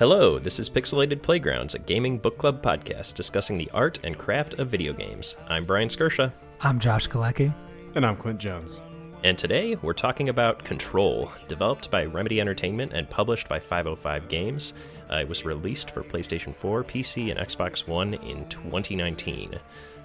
[0.00, 4.58] Hello, this is Pixelated Playgrounds, a gaming book club podcast discussing the art and craft
[4.58, 5.36] of video games.
[5.50, 6.32] I'm Brian Skirsha.
[6.62, 7.52] I'm Josh Galecki.
[7.94, 8.80] And I'm Clint Jones.
[9.24, 14.72] And today we're talking about Control, developed by Remedy Entertainment and published by 505 Games.
[15.12, 19.52] Uh, it was released for PlayStation 4, PC, and Xbox One in 2019.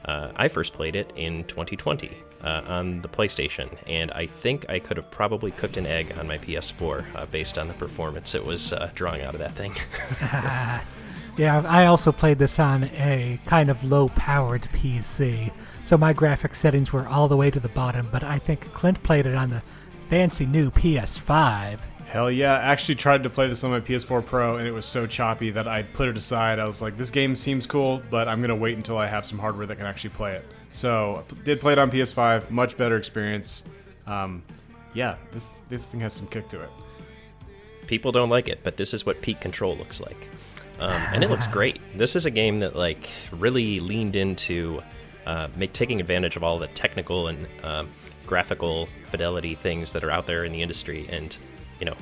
[0.03, 2.11] Uh, I first played it in 2020
[2.45, 6.27] uh, on the PlayStation, and I think I could have probably cooked an egg on
[6.27, 9.73] my PS4 uh, based on the performance it was uh, drawing out of that thing.
[11.37, 15.51] yeah, I also played this on a kind of low powered PC,
[15.83, 19.01] so my graphic settings were all the way to the bottom, but I think Clint
[19.03, 19.61] played it on the
[20.09, 22.53] fancy new PS5 Hell yeah.
[22.53, 25.49] I actually tried to play this on my PS4 Pro and it was so choppy
[25.51, 26.59] that I put it aside.
[26.59, 29.25] I was like, this game seems cool, but I'm going to wait until I have
[29.25, 30.45] some hardware that can actually play it.
[30.71, 33.63] So, I did play it on PS5, much better experience.
[34.07, 34.43] Um,
[34.93, 36.69] yeah, this this thing has some kick to it.
[37.87, 40.27] People don't like it, but this is what peak control looks like.
[40.79, 41.79] Um, and it looks great.
[41.95, 44.81] This is a game that like really leaned into
[45.25, 47.89] uh, make taking advantage of all the technical and um,
[48.25, 51.37] graphical fidelity things that are out there in the industry and
[51.79, 51.95] you know,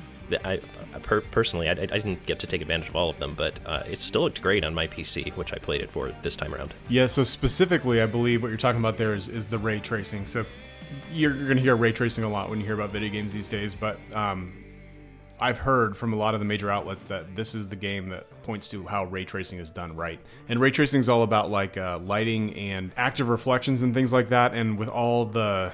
[0.44, 0.60] I,
[1.02, 3.82] per- personally, I, I, didn't get to take advantage of all of them, but uh,
[3.88, 6.72] it still looked great on my PC, which I played it for this time around.
[6.88, 10.26] Yeah, so specifically, I believe what you're talking about there is, is the ray tracing.
[10.26, 10.44] So
[11.12, 13.32] you're, you're going to hear ray tracing a lot when you hear about video games
[13.32, 14.64] these days, but um,
[15.40, 18.24] I've heard from a lot of the major outlets that this is the game that
[18.44, 20.20] points to how ray tracing is done right.
[20.48, 24.28] And ray tracing is all about like uh, lighting and active reflections and things like
[24.28, 24.54] that.
[24.54, 25.72] And with all the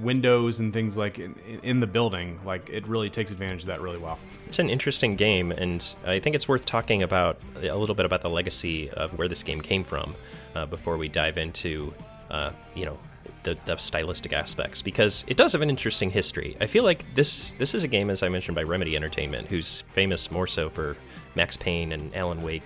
[0.00, 3.80] windows and things like in, in, the building like it really takes advantage of that
[3.80, 4.18] really well.
[4.46, 8.22] It's an interesting game and i think it's worth talking about a little bit about
[8.22, 10.14] the legacy of where this game came from
[10.54, 11.92] uh, before we dive into
[12.30, 12.98] uh, you know
[13.44, 16.56] the, the, stylistic aspects because it does have an interesting history.
[16.60, 19.82] I feel like this this is a game as i mentioned by remedy entertainment who's
[19.92, 20.96] famous more so for
[21.34, 22.62] max payne and alan wake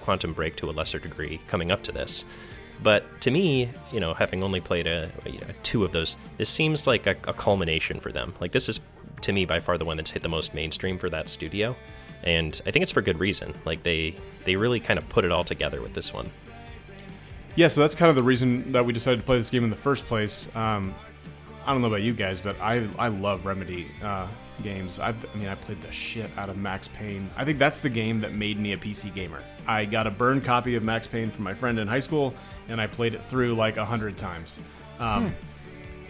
[0.00, 2.24] quantum break to a lesser degree coming up to this
[2.82, 6.48] but to me, you know, having only played a, you know, two of those, this
[6.48, 8.34] seems like a, a, culmination for them.
[8.40, 8.80] Like this is
[9.22, 11.74] to me by far the one that's hit the most mainstream for that studio,
[12.22, 13.52] and I think it's for good reason.
[13.64, 16.28] Like they they really kind of put it all together with this one.
[17.56, 19.70] Yeah, so that's kind of the reason that we decided to play this game in
[19.70, 20.54] the first place.
[20.54, 20.94] Um,
[21.68, 24.26] I don't know about you guys, but I I love Remedy uh,
[24.62, 24.98] games.
[24.98, 27.28] I've, I mean, I played the shit out of Max Payne.
[27.36, 29.42] I think that's the game that made me a PC gamer.
[29.66, 32.34] I got a burned copy of Max Payne from my friend in high school
[32.70, 34.60] and I played it through like a hundred times.
[34.98, 35.34] Um, hmm.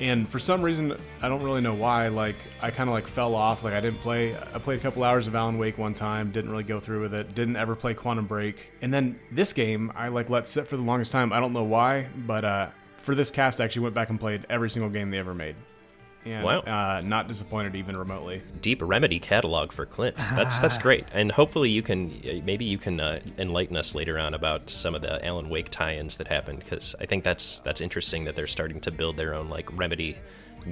[0.01, 2.07] And for some reason, I don't really know why.
[2.07, 3.65] Like I kind of like fell off.
[3.65, 4.37] Like I didn't play.
[4.37, 6.31] I played a couple hours of Alan Wake one time.
[6.31, 7.35] Didn't really go through with it.
[7.35, 8.71] Didn't ever play Quantum Break.
[8.81, 11.33] And then this game, I like let sit for the longest time.
[11.33, 14.47] I don't know why, but uh, for this cast, I actually went back and played
[14.49, 15.57] every single game they ever made
[16.25, 16.61] and wow.
[16.61, 18.43] uh, not disappointed even remotely.
[18.61, 20.17] Deep remedy catalog for Clint.
[20.17, 22.13] That's that's great, and hopefully you can
[22.45, 26.17] maybe you can uh, enlighten us later on about some of the Alan Wake tie-ins
[26.17, 29.49] that happened because I think that's that's interesting that they're starting to build their own
[29.49, 30.17] like remedy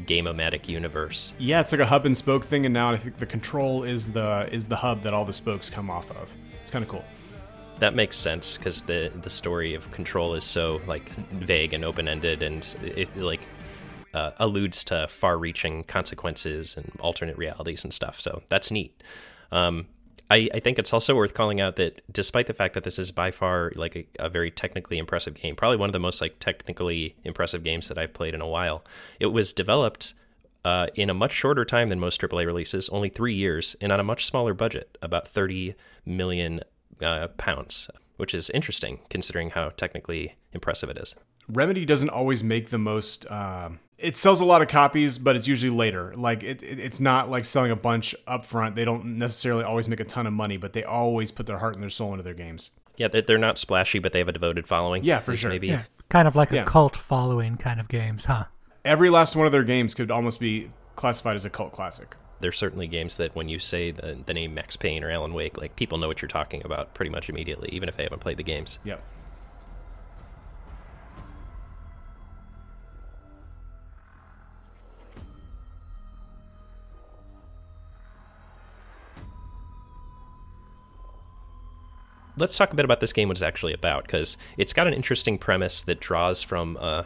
[0.04, 1.32] game-o-matic universe.
[1.38, 4.12] Yeah, it's like a hub and spoke thing, and now I think the control is
[4.12, 6.31] the is the hub that all the spokes come off of.
[6.60, 7.04] It's kind of cool.
[7.78, 12.42] That makes sense because the the story of control is so like vague and open-ended,
[12.42, 13.41] and it like
[14.14, 18.20] uh, alludes to far-reaching consequences and alternate realities and stuff.
[18.20, 19.03] So that's neat.
[19.53, 19.86] Um,
[20.31, 23.12] I, I, think it's also worth calling out that despite the fact that this is
[23.12, 26.41] by far like a, a, very technically impressive game, probably one of the most like
[26.41, 28.82] technically impressive games that I've played in a while,
[29.20, 30.15] it was developed
[30.65, 34.00] uh, in a much shorter time than most AAA releases, only three years, and on
[34.00, 36.60] a much smaller budget, about 30 million
[37.03, 41.15] uh, pounds, which is interesting considering how technically impressive it is.
[41.49, 43.27] Remedy doesn't always make the most.
[43.27, 46.12] Uh, it sells a lot of copies, but it's usually later.
[46.17, 48.75] Like it, it, it's not like selling a bunch up front.
[48.75, 51.75] They don't necessarily always make a ton of money, but they always put their heart
[51.75, 52.71] and their soul into their games.
[52.97, 55.04] Yeah, they're not splashy, but they have a devoted following.
[55.04, 55.51] Yeah, for sure.
[55.51, 55.83] Maybe yeah.
[56.09, 56.63] kind of like yeah.
[56.63, 58.45] a cult following kind of games, huh?
[58.84, 62.16] Every last one of their games could almost be classified as a cult classic.
[62.41, 65.60] There's certainly games that when you say the, the name Max Payne or Alan Wake,
[65.60, 68.36] like people know what you're talking about pretty much immediately, even if they haven't played
[68.36, 68.78] the games.
[68.84, 69.03] Yep.
[82.39, 84.94] let's talk a bit about this game, what it's actually about, because it's got an
[84.94, 87.04] interesting premise that draws from, uh,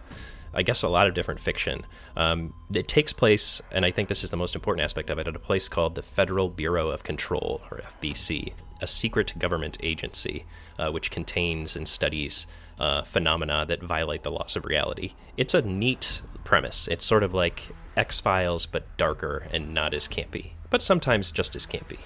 [0.55, 1.87] I guess, a lot of different fiction.
[2.17, 5.29] Um, it takes place, and I think this is the most important aspect of it,
[5.29, 10.45] at a place called the Federal Bureau of Control, or FBC, a secret government agency
[10.81, 12.47] uh, which contains and studies
[12.79, 15.13] uh, phenomena that violate the laws of reality.
[15.37, 16.89] It's a neat premise.
[16.89, 21.57] It's sort of like X Files, but darker and not as campy but sometimes just
[21.57, 21.99] as campy.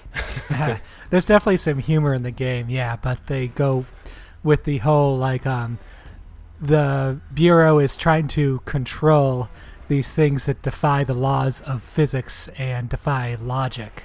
[1.11, 3.85] There's definitely some humor in the game, yeah, but they go
[4.43, 5.77] with the whole like um,
[6.67, 9.49] the bureau is trying to control
[9.87, 14.03] these things that defy the laws of physics and defy logic.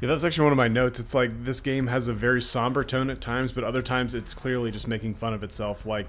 [0.00, 0.98] Yeah, that's actually one of my notes.
[0.98, 4.32] It's like this game has a very somber tone at times, but other times it's
[4.32, 6.08] clearly just making fun of itself, like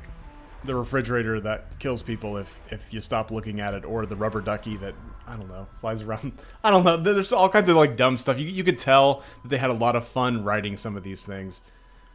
[0.64, 4.40] the refrigerator that kills people if if you stop looking at it, or the rubber
[4.40, 4.96] ducky that
[5.28, 6.32] I don't know flies around.
[6.64, 6.98] I don't know.
[6.98, 8.40] There's all kinds of like dumb stuff.
[8.40, 11.26] You you could tell that they had a lot of fun writing some of these
[11.26, 11.62] things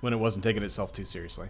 [0.00, 1.48] when it wasn't taking itself too seriously.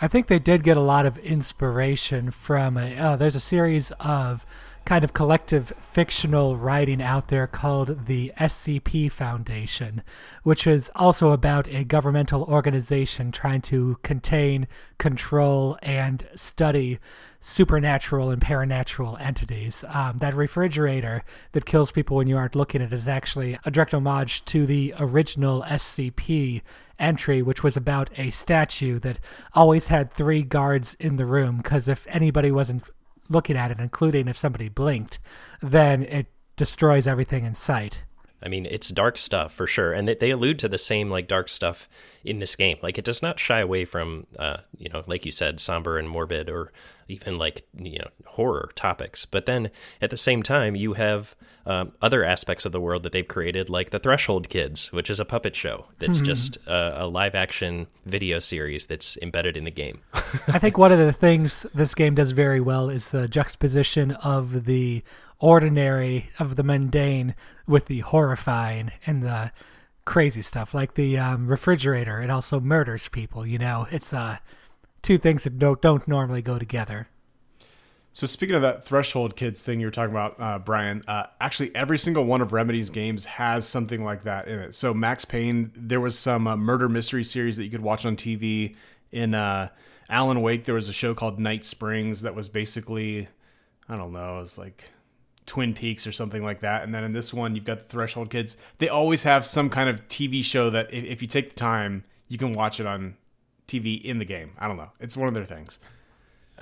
[0.00, 2.96] I think they did get a lot of inspiration from a.
[2.96, 4.46] Uh, there's a series of
[4.84, 10.02] kind of collective fictional writing out there called the SCP Foundation,
[10.44, 14.68] which is also about a governmental organization trying to contain,
[14.98, 17.00] control, and study
[17.40, 19.84] supernatural and paranatural entities.
[19.88, 23.70] Um, that refrigerator that kills people when you aren't looking at it is actually a
[23.72, 26.62] direct homage to the original SCP
[26.98, 29.18] entry, which was about a statue that
[29.54, 32.84] always had three guards in the room because if anybody wasn't
[33.28, 35.18] looking at it, including if somebody blinked,
[35.60, 38.04] then it destroys everything in sight.
[38.42, 41.48] I mean, it's dark stuff for sure, and they allude to the same like dark
[41.48, 41.88] stuff
[42.24, 42.78] in this game.
[42.82, 46.08] Like, it does not shy away from, uh, you know, like you said, somber and
[46.08, 46.72] morbid, or
[47.08, 49.24] even like you know horror topics.
[49.24, 49.70] But then
[50.00, 51.34] at the same time, you have
[51.66, 55.20] um, other aspects of the world that they've created, like the Threshold Kids, which is
[55.20, 56.26] a puppet show that's mm-hmm.
[56.26, 60.00] just a, a live action video series that's embedded in the game.
[60.48, 64.64] I think one of the things this game does very well is the juxtaposition of
[64.64, 65.02] the
[65.40, 67.34] ordinary, of the mundane,
[67.66, 69.52] with the horrifying and the
[70.04, 70.74] crazy stuff.
[70.74, 73.46] Like the um, refrigerator, it also murders people.
[73.46, 74.38] You know, it's uh,
[75.02, 77.08] two things that don't don't normally go together.
[78.14, 81.72] So speaking of that threshold kids thing you were talking about, uh, Brian, uh, actually
[81.76, 84.74] every single one of Remedy's games has something like that in it.
[84.74, 88.16] So Max Payne, there was some uh, murder mystery series that you could watch on
[88.16, 88.74] TV.
[89.12, 89.68] In uh,
[90.10, 93.28] Alan Wake, there was a show called Night Springs that was basically,
[93.88, 94.90] I don't know, it was like
[95.48, 96.84] Twin Peaks or something like that.
[96.84, 98.56] And then in this one, you've got the Threshold Kids.
[98.78, 102.04] They always have some kind of TV show that if, if you take the time,
[102.28, 103.16] you can watch it on
[103.66, 104.52] TV in the game.
[104.58, 104.92] I don't know.
[105.00, 105.80] It's one of their things.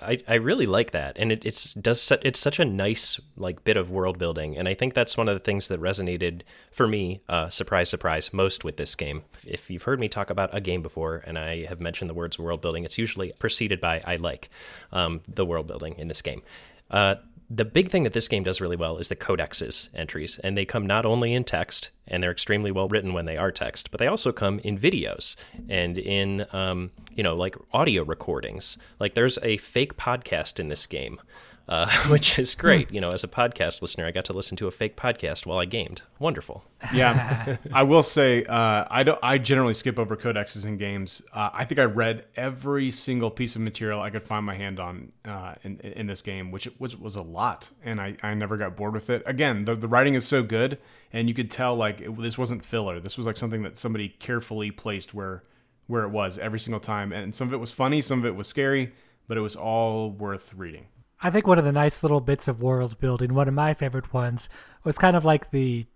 [0.01, 3.79] I, I really like that, and it, it's does it's such a nice like bit
[3.79, 7.23] of world building, and I think that's one of the things that resonated for me.
[7.31, 9.23] Uh, surprise, surprise, most with this game.
[9.47, 12.39] If you've heard me talk about a game before, and I have mentioned the words
[12.39, 14.51] world building, it's usually preceded by I like
[14.93, 16.43] um, the world building in this game.
[16.91, 17.15] Uh,
[17.49, 20.65] the big thing that this game does really well is the codexes entries, and they
[20.65, 23.99] come not only in text, and they're extremely well written when they are text, but
[23.99, 25.37] they also come in videos
[25.69, 28.77] and in, um, you know, like audio recordings.
[28.99, 31.21] Like there's a fake podcast in this game
[31.69, 32.91] uh, which is great.
[32.93, 35.59] You know, as a podcast listener, I got to listen to a fake podcast while
[35.59, 36.03] I gamed.
[36.19, 36.65] Wonderful.
[36.95, 39.19] Yeah, I will say uh, I don't.
[39.23, 41.23] I generally skip over codexes in games.
[41.33, 44.79] Uh, I think I read every single piece of material I could find my hand
[44.79, 48.57] on uh, in, in this game, which which was a lot, and I, I never
[48.57, 49.23] got bored with it.
[49.27, 50.79] Again, the the writing is so good,
[51.13, 53.01] and you could tell like it, this wasn't filler.
[53.01, 55.43] This was like something that somebody carefully placed where
[55.89, 58.37] where it was every single time, and some of it was funny, some of it
[58.37, 58.93] was scary,
[59.27, 60.87] but it was all worth reading.
[61.23, 64.13] I think one of the nice little bits of world building, one of my favorite
[64.13, 64.49] ones,
[64.85, 65.87] was kind of like the,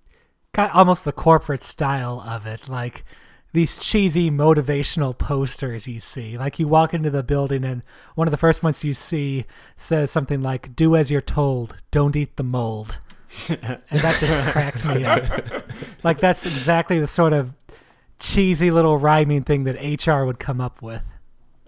[0.55, 3.05] kind almost the corporate style of it, like
[3.53, 6.39] these cheesy motivational posters you see.
[6.39, 7.83] Like you walk into the building and
[8.15, 9.45] one of the first ones you see
[9.77, 12.99] says something like "Do as you're told, don't eat the mold,"
[13.49, 15.25] and that just cracked me up.
[16.05, 17.53] Like that's exactly the sort of
[18.19, 21.03] cheesy little rhyming thing that HR would come up with.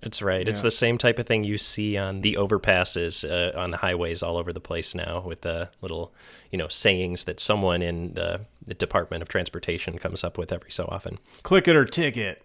[0.02, 0.44] It's right.
[0.44, 0.50] Yeah.
[0.50, 4.22] It's the same type of thing you see on the overpasses uh, on the highways
[4.22, 6.12] all over the place now, with the little,
[6.50, 10.72] you know, sayings that someone in the, the Department of Transportation comes up with every
[10.72, 11.18] so often.
[11.44, 12.41] Click it or ticket.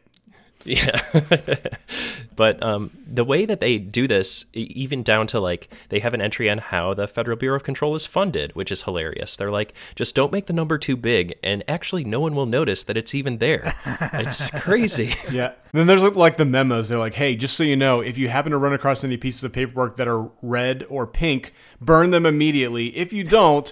[0.67, 1.01] Yeah.
[2.35, 6.21] but um, the way that they do this, even down to like, they have an
[6.21, 9.37] entry on how the Federal Bureau of Control is funded, which is hilarious.
[9.37, 12.83] They're like, just don't make the number too big, and actually, no one will notice
[12.83, 13.73] that it's even there.
[14.13, 15.13] it's crazy.
[15.31, 15.53] Yeah.
[15.71, 16.89] And then there's like the memos.
[16.89, 19.43] They're like, hey, just so you know, if you happen to run across any pieces
[19.43, 22.95] of paperwork that are red or pink, burn them immediately.
[22.95, 23.71] If you don't,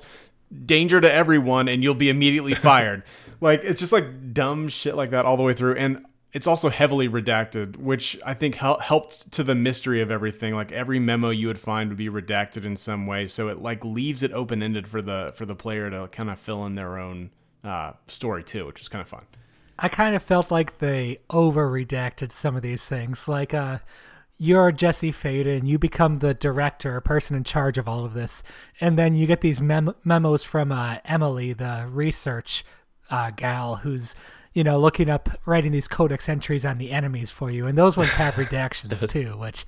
[0.66, 3.04] danger to everyone and you'll be immediately fired.
[3.42, 5.75] like it's just like dumb shit like that all the way through.
[5.75, 10.54] And it's also heavily redacted, which I think hel- helped to the mystery of everything.
[10.54, 13.86] Like every memo you would find would be redacted in some way, so it like
[13.86, 17.00] leaves it open ended for the for the player to kind of fill in their
[17.00, 17.30] own
[17.63, 19.24] uh, story too, which is kind of fun.
[19.80, 23.30] I kind of felt like they over redacted some of these things.
[23.30, 23.80] Like, uh,
[24.38, 28.44] you're Jesse Faden, you become the director, person in charge of all of this,
[28.82, 32.65] and then you get these mem- memos from uh, Emily, the research
[33.10, 34.15] uh, gal, who's
[34.55, 37.95] you know looking up, writing these codex entries on the enemies for you, and those
[37.95, 39.65] ones have redactions too, which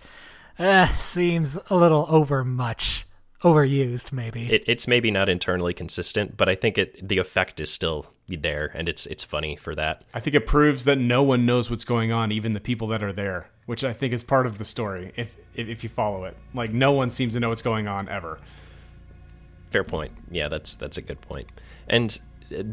[0.58, 3.06] uh, seems a little over much,
[3.44, 4.52] overused maybe.
[4.52, 8.72] It, it's maybe not internally consistent, but I think it the effect is still there,
[8.74, 10.04] and it's it's funny for that.
[10.14, 13.04] I think it proves that no one knows what's going on, even the people that
[13.04, 15.12] are there, which I think is part of the story.
[15.18, 18.08] If if, if you follow it, like no one seems to know what's going on
[18.08, 18.40] ever.
[19.70, 20.14] Fair point.
[20.32, 21.18] Yeah, that's that's a good.
[21.90, 22.18] And
[22.58, 22.64] uh,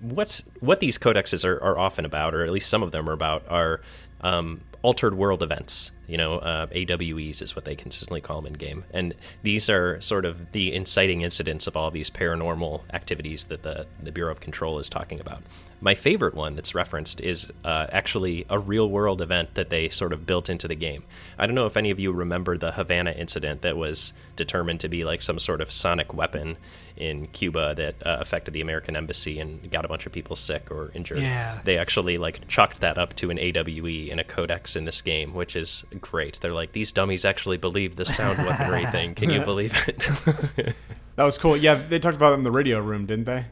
[0.00, 3.12] what's what these codexes are, are often about, or at least some of them are
[3.12, 3.80] about, are
[4.20, 5.90] um, altered world events.
[6.06, 10.00] You know, uh, AWEs is what they consistently call them in game, and these are
[10.00, 14.40] sort of the inciting incidents of all these paranormal activities that the the Bureau of
[14.40, 15.42] Control is talking about.
[15.80, 20.12] My favorite one that's referenced is uh, actually a real world event that they sort
[20.12, 21.04] of built into the game.
[21.38, 24.88] I don't know if any of you remember the Havana incident that was determined to
[24.88, 26.56] be like some sort of sonic weapon
[26.96, 30.70] in Cuba that uh, affected the American embassy and got a bunch of people sick
[30.70, 31.18] or injured.
[31.18, 31.60] Yeah.
[31.62, 35.34] They actually like chalked that up to an AWE in a codex in this game,
[35.34, 36.40] which is great.
[36.40, 39.14] They're like, these dummies actually believe the sound weaponry thing.
[39.14, 40.74] Can you believe it?
[41.16, 41.56] That was cool.
[41.56, 43.46] Yeah, they talked about it in the radio room, didn't they?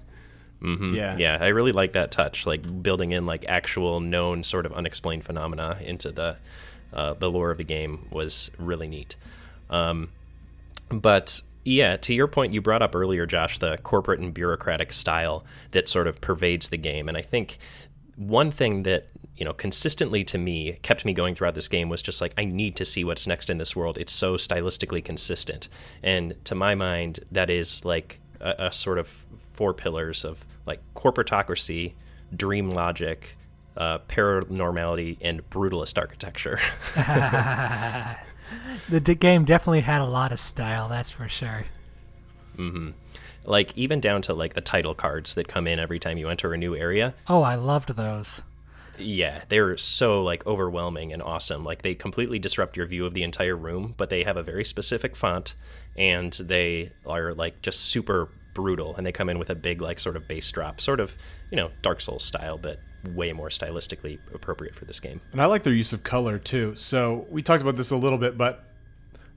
[0.63, 0.95] Mm-hmm.
[0.95, 1.17] Yeah.
[1.17, 5.25] yeah, I really like that touch, like building in like actual known sort of unexplained
[5.25, 6.37] phenomena into the
[6.93, 9.17] uh, the lore of the game was really neat.
[9.69, 10.11] Um,
[10.91, 15.45] but yeah, to your point, you brought up earlier, Josh, the corporate and bureaucratic style
[15.73, 17.59] that sort of pervades the game, and I think
[18.17, 22.03] one thing that you know consistently to me kept me going throughout this game was
[22.03, 23.99] just like I need to see what's next in this world.
[23.99, 25.69] It's so stylistically consistent,
[26.03, 29.09] and to my mind, that is like a, a sort of
[29.53, 31.95] four pillars of like corporatocracy,
[32.37, 33.37] dream logic,
[33.77, 36.59] uh, paranormality, and brutalist architecture.
[38.89, 41.67] the d- game definitely had a lot of style, that's for sure.
[43.45, 46.53] like even down to like the title cards that come in every time you enter
[46.55, 47.15] a new area.
[47.29, 48.43] Oh, I loved those.
[48.99, 51.65] Yeah, they're so like overwhelming and awesome.
[51.65, 54.65] Like they completely disrupt your view of the entire room, but they have a very
[54.65, 55.55] specific font
[55.97, 59.99] and they are like just super brutal and they come in with a big like
[59.99, 61.17] sort of bass drop, sort of,
[61.51, 62.79] you know, Dark Souls style, but
[63.13, 65.21] way more stylistically appropriate for this game.
[65.33, 66.75] And I like their use of color too.
[66.77, 68.65] So we talked about this a little bit, but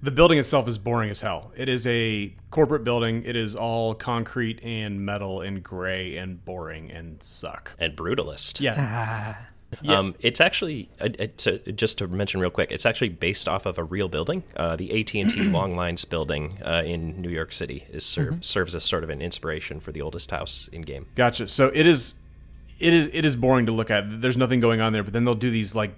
[0.01, 1.51] the building itself is boring as hell.
[1.56, 3.24] It is a corporate building.
[3.25, 7.75] It is all concrete and metal and gray and boring and suck.
[7.80, 8.62] And brutalist.
[8.62, 9.36] Yeah.
[9.88, 12.72] Um, it's actually uh, it's uh just to mention real quick.
[12.72, 14.44] It's actually based off of a real building.
[14.56, 18.38] Uh, the AT and T Long Lines building uh, in New York City is ser-
[18.42, 21.08] serves as sort of an inspiration for the oldest house in game.
[21.16, 21.50] Gotcha.
[21.50, 22.13] So it is
[22.80, 24.22] it is it is boring to look at.
[24.22, 25.94] There's nothing going on there, but then they'll do these like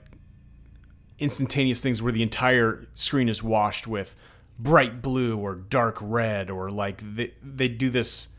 [1.19, 4.15] instantaneous things where the entire screen is washed with
[4.57, 8.29] bright blue or dark red or like they they do this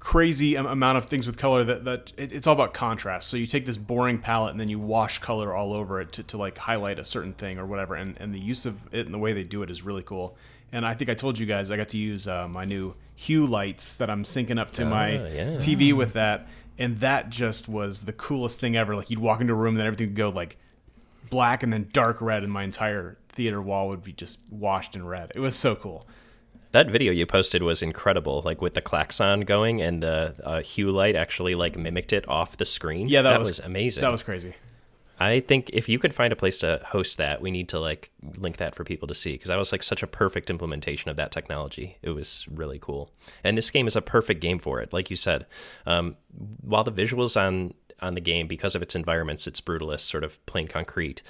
[0.00, 3.28] crazy amount of things with color that that it, it's all about contrast.
[3.28, 6.22] So you take this boring palette and then you wash color all over it to,
[6.24, 7.94] to like highlight a certain thing or whatever.
[7.94, 10.36] And and the use of it and the way they do it is really cool.
[10.72, 13.44] And I think I told you guys I got to use uh, my new hue
[13.44, 15.56] lights that I'm syncing up to my yeah.
[15.56, 16.48] TV with that,
[16.78, 18.96] and that just was the coolest thing ever.
[18.96, 20.58] Like you'd walk into a room and then everything would go like
[21.30, 25.06] black and then dark red, and my entire theater wall would be just washed in
[25.06, 25.32] red.
[25.34, 26.06] It was so cool.
[26.72, 30.90] That video you posted was incredible, like with the klaxon going and the uh, hue
[30.90, 33.08] light actually like mimicked it off the screen.
[33.08, 34.02] Yeah, that, was, amazing.
[34.02, 34.54] That was crazy.
[35.18, 38.10] I think if you could find a place to host that, we need to like
[38.38, 41.16] link that for people to see because that was like such a perfect implementation of
[41.16, 41.98] that technology.
[42.02, 43.10] It was really cool,
[43.44, 44.94] and this game is a perfect game for it.
[44.94, 45.44] Like you said,
[45.84, 46.16] um,
[46.62, 50.44] while the visuals on on the game because of its environments, it's brutalist, sort of
[50.46, 51.22] plain concrete.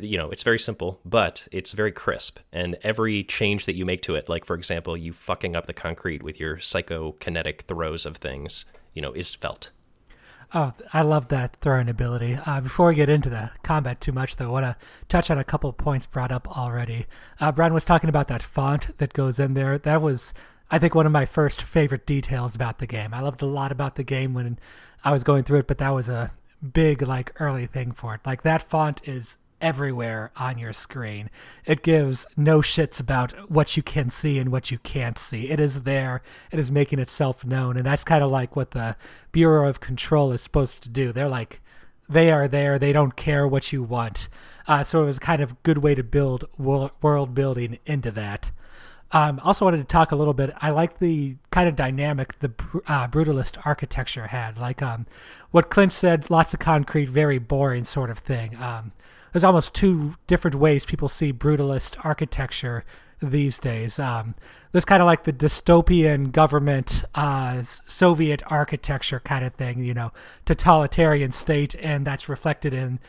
[0.00, 4.02] You know, it's very simple, but it's very crisp, and every change that you make
[4.02, 8.18] to it, like for example, you fucking up the concrete with your psychokinetic throws of
[8.18, 9.70] things, you know, is felt.
[10.54, 12.38] Oh, I love that throwing ability.
[12.46, 14.76] Uh, before we get into the combat too much, though, I want to
[15.08, 17.06] touch on a couple points brought up already.
[17.38, 19.76] Uh, Brian was talking about that font that goes in there.
[19.76, 20.32] That was,
[20.70, 23.12] I think, one of my first favorite details about the game.
[23.12, 24.58] I loved a lot about the game when
[25.04, 26.32] I was going through it, but that was a
[26.72, 28.20] big, like, early thing for it.
[28.26, 31.30] Like, that font is everywhere on your screen.
[31.64, 35.50] It gives no shits about what you can see and what you can't see.
[35.50, 36.22] It is there.
[36.52, 38.96] It is making itself known, and that's kind of like what the
[39.32, 41.12] Bureau of Control is supposed to do.
[41.12, 41.60] They're like,
[42.08, 42.78] they are there.
[42.78, 44.28] They don't care what you want.
[44.66, 48.50] Uh, so it was kind of good way to build wor- world building into that.
[49.10, 50.52] Um, also wanted to talk a little bit.
[50.58, 52.52] I like the kind of dynamic the
[52.86, 54.58] uh, brutalist architecture had.
[54.58, 55.06] Like um,
[55.50, 58.56] what Clint said, lots of concrete, very boring sort of thing.
[58.56, 58.92] Um,
[59.32, 62.84] there's almost two different ways people see brutalist architecture
[63.20, 63.98] these days.
[63.98, 64.34] Um,
[64.72, 70.12] there's kind of like the dystopian government, uh, Soviet architecture kind of thing, you know,
[70.44, 73.00] totalitarian state, and that's reflected in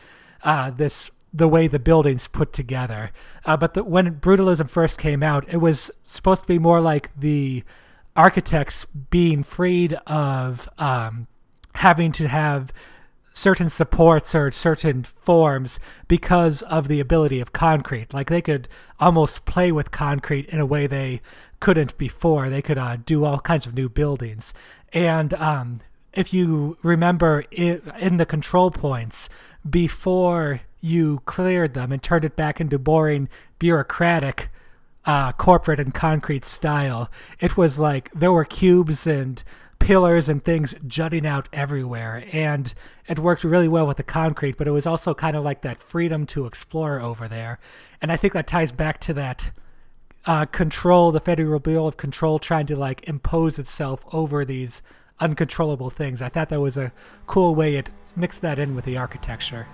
[0.42, 3.12] uh, this the way the buildings put together.
[3.44, 7.10] Uh, but the, when brutalism first came out, it was supposed to be more like
[7.18, 7.62] the
[8.16, 11.26] architects being freed of um,
[11.76, 12.72] having to have
[13.32, 18.12] certain supports or certain forms because of the ability of concrete.
[18.12, 18.68] Like they could
[18.98, 21.20] almost play with concrete in a way they
[21.60, 22.50] couldn't before.
[22.50, 24.52] They could uh, do all kinds of new buildings.
[24.92, 25.80] And um,
[26.12, 29.28] if you remember it, in the control points,
[29.68, 34.50] before you cleared them and turned it back into boring bureaucratic
[35.04, 39.42] uh, corporate and concrete style, it was like there were cubes and
[39.78, 42.24] pillars and things jutting out everywhere.
[42.32, 42.72] And
[43.08, 45.82] it worked really well with the concrete, but it was also kind of like that
[45.82, 47.58] freedom to explore over there.
[48.00, 49.50] And I think that ties back to that
[50.26, 54.82] uh, control, the Federal Bureau of Control trying to like impose itself over these
[55.18, 56.22] uncontrollable things.
[56.22, 56.92] I thought that was a
[57.26, 59.66] cool way it mixed that in with the architecture.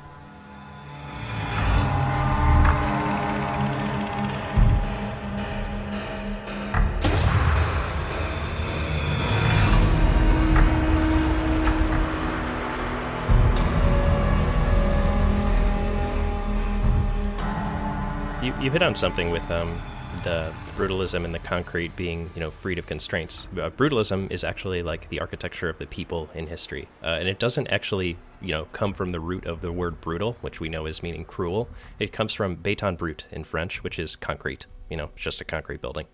[18.47, 19.83] You, you hit on something with um,
[20.23, 23.49] the brutalism and the concrete being, you know, freed of constraints.
[23.55, 27.41] Uh, brutalism is actually like the architecture of the people in history, uh, and it
[27.41, 30.87] doesn't actually, you know, come from the root of the word brutal, which we know
[30.87, 31.69] is meaning cruel.
[31.99, 34.67] It comes from béton brut in French, which is concrete.
[34.91, 36.07] You know, just a concrete building.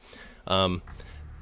[0.46, 0.80] Um,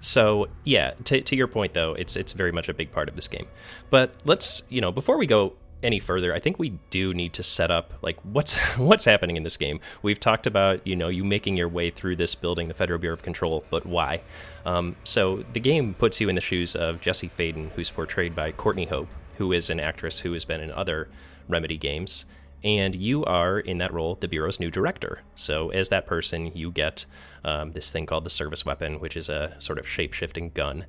[0.00, 3.14] so yeah, to, to your point though, it's it's very much a big part of
[3.14, 3.47] this game.
[3.90, 5.52] But let's you know before we go
[5.83, 9.43] any further, I think we do need to set up like what's what's happening in
[9.43, 9.81] this game.
[10.03, 13.14] We've talked about you know you making your way through this building, the Federal Bureau
[13.14, 14.23] of Control, but why?
[14.64, 18.53] Um, so the game puts you in the shoes of Jesse Faden, who's portrayed by
[18.53, 21.09] Courtney Hope, who is an actress who has been in other
[21.49, 22.27] Remedy games,
[22.62, 25.21] and you are in that role the bureau's new director.
[25.35, 27.07] So as that person, you get
[27.45, 30.85] um, this thing called the service weapon, which is a sort of shape shifting gun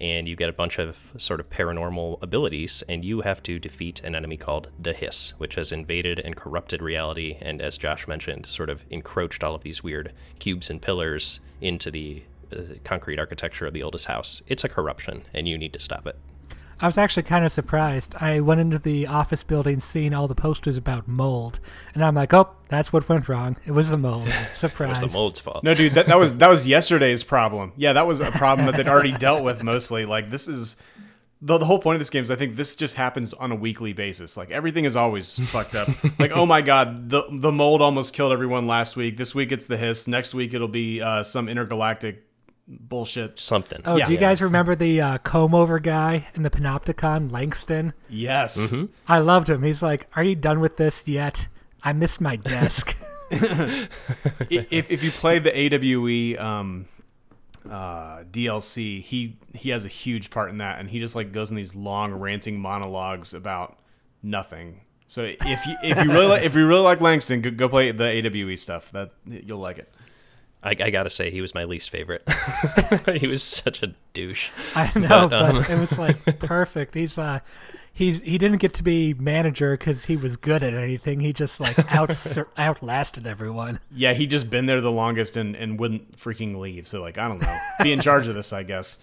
[0.00, 4.02] and you get a bunch of sort of paranormal abilities, and you have to defeat
[4.04, 8.46] an enemy called the Hiss, which has invaded and corrupted reality, and as Josh mentioned,
[8.46, 13.66] sort of encroached all of these weird cubes and pillars into the uh, concrete architecture
[13.66, 14.42] of the oldest house.
[14.46, 16.16] It's a corruption, and you need to stop it.
[16.78, 18.14] I was actually kind of surprised.
[18.20, 21.58] I went into the office building seeing all the posters about mold,
[21.94, 23.56] and I'm like, "Oh, that's what went wrong.
[23.64, 25.00] It was the mold." Surprise.
[25.00, 25.64] it was the mold's fault.
[25.64, 27.72] No, dude, that, that was that was yesterday's problem.
[27.76, 30.04] Yeah, that was a problem that they'd already dealt with mostly.
[30.04, 30.76] Like this is
[31.42, 33.54] the, the whole point of this game is I think this just happens on a
[33.54, 34.36] weekly basis.
[34.36, 35.88] Like everything is always fucked up.
[36.18, 39.16] Like oh my god, the the mold almost killed everyone last week.
[39.16, 40.08] This week it's the hiss.
[40.08, 42.25] Next week it'll be uh, some intergalactic
[42.68, 43.38] bullshit.
[43.40, 43.80] Something.
[43.84, 44.06] Oh, Yeah.
[44.06, 47.92] do you guys remember the uh, comb over guy in the Panopticon, Langston?
[48.08, 48.72] Yes.
[49.08, 49.62] I loved him.
[49.62, 51.48] He's like, "Are you done with this yet?
[51.82, 52.96] I missed my desk."
[54.50, 56.86] If if you play the AWE um,
[57.68, 61.50] uh, DLC, he he has a huge part in that, and he just like goes
[61.50, 63.78] in these long ranting monologues about
[64.22, 64.82] nothing.
[65.08, 67.90] So if you if you really like, if you really like Langston, go, go play
[67.92, 68.92] the AWE stuff.
[68.92, 69.92] That you'll like it.
[70.66, 72.28] I, I gotta say, he was my least favorite.
[73.20, 74.50] he was such a douche.
[74.74, 76.94] I know, But, but, um, it was like perfect.
[76.94, 77.38] He's uh,
[77.92, 81.20] he's he didn't get to be manager because he was good at anything.
[81.20, 82.10] He just like out
[82.58, 83.78] outlasted everyone.
[83.92, 86.88] Yeah, he just been there the longest and and wouldn't freaking leave.
[86.88, 88.98] So like I don't know, be in charge of this, I guess.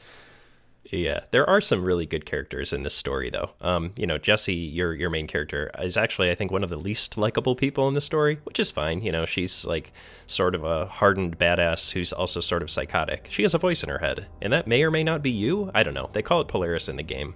[0.93, 3.49] Yeah, there are some really good characters in this story, though.
[3.61, 6.77] Um, you know, Jesse, your your main character, is actually I think one of the
[6.77, 9.01] least likable people in the story, which is fine.
[9.01, 9.91] You know, she's like
[10.27, 13.27] sort of a hardened badass who's also sort of psychotic.
[13.31, 15.71] She has a voice in her head, and that may or may not be you.
[15.73, 16.11] I don't know.
[16.13, 17.33] They call it Polaris in the game,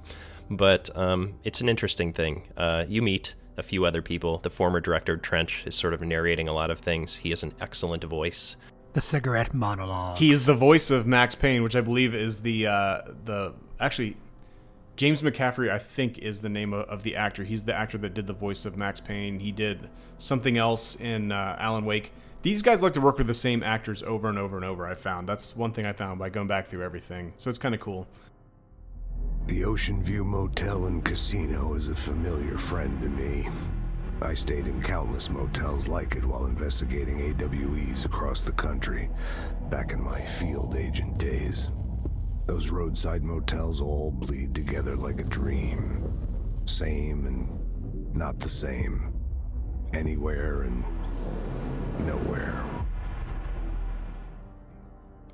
[0.51, 2.43] but um, it's an interesting thing.
[2.57, 4.37] Uh, you meet a few other people.
[4.37, 7.15] The former director Trench is sort of narrating a lot of things.
[7.15, 8.55] He has an excellent voice.
[8.97, 10.17] The cigarette monologue.
[10.17, 14.17] He is the voice of Max Payne, which I believe is the uh, the actually
[14.95, 15.69] James McCaffrey.
[15.69, 17.43] I think is the name of, of the actor.
[17.43, 19.39] He's the actor that did the voice of Max Payne.
[19.39, 22.11] He did something else in uh, Alan Wake.
[22.41, 24.87] These guys like to work with the same actors over and over and over.
[24.87, 27.33] I found that's one thing I found by going back through everything.
[27.37, 28.07] So it's kind of cool.
[29.45, 33.47] The Ocean View Motel and Casino is a familiar friend to me.
[34.21, 39.09] I stayed in countless motels like it while investigating AWEs across the country,
[39.69, 41.69] back in my field agent days.
[42.45, 46.11] Those roadside motels all bleed together like a dream.
[46.65, 49.13] Same and not the same.
[49.93, 50.83] anywhere and
[52.05, 52.76] nowhere.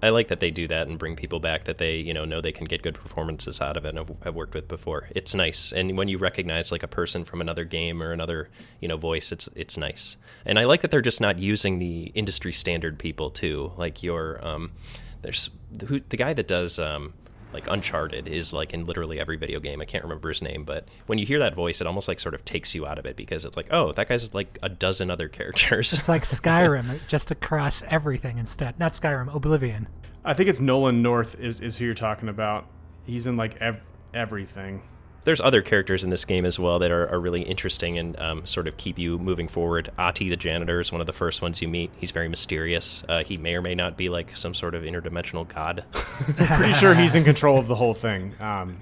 [0.03, 2.41] I like that they do that and bring people back that they, you know, know
[2.41, 5.07] they can get good performances out of it and have, have worked with before.
[5.15, 8.49] It's nice, and when you recognize like a person from another game or another,
[8.81, 10.17] you know, voice, it's it's nice.
[10.45, 13.71] And I like that they're just not using the industry standard people too.
[13.77, 14.73] Like your, um,
[15.21, 15.49] there's
[15.87, 17.13] who the guy that does um,
[17.53, 19.81] like Uncharted is like in literally every video game.
[19.81, 22.35] I can't remember his name, but when you hear that voice, it almost like sort
[22.35, 25.09] of takes you out of it because it's like, oh, that guy's like a dozen
[25.09, 25.93] other characters.
[25.93, 28.79] It's like Skyrim, just across everything instead.
[28.79, 29.87] Not Skyrim, Oblivion.
[30.25, 32.65] I think it's Nolan North is, is who you're talking about.
[33.05, 33.81] He's in like ev-
[34.13, 34.81] everything.
[35.23, 38.45] There's other characters in this game as well that are, are really interesting and um,
[38.45, 39.91] sort of keep you moving forward.
[39.97, 41.91] Ahti the janitor, is one of the first ones you meet.
[41.97, 43.03] He's very mysterious.
[43.07, 45.85] Uh, he may or may not be like some sort of interdimensional god.
[45.91, 48.33] Pretty sure he's in control of the whole thing.
[48.39, 48.77] Um,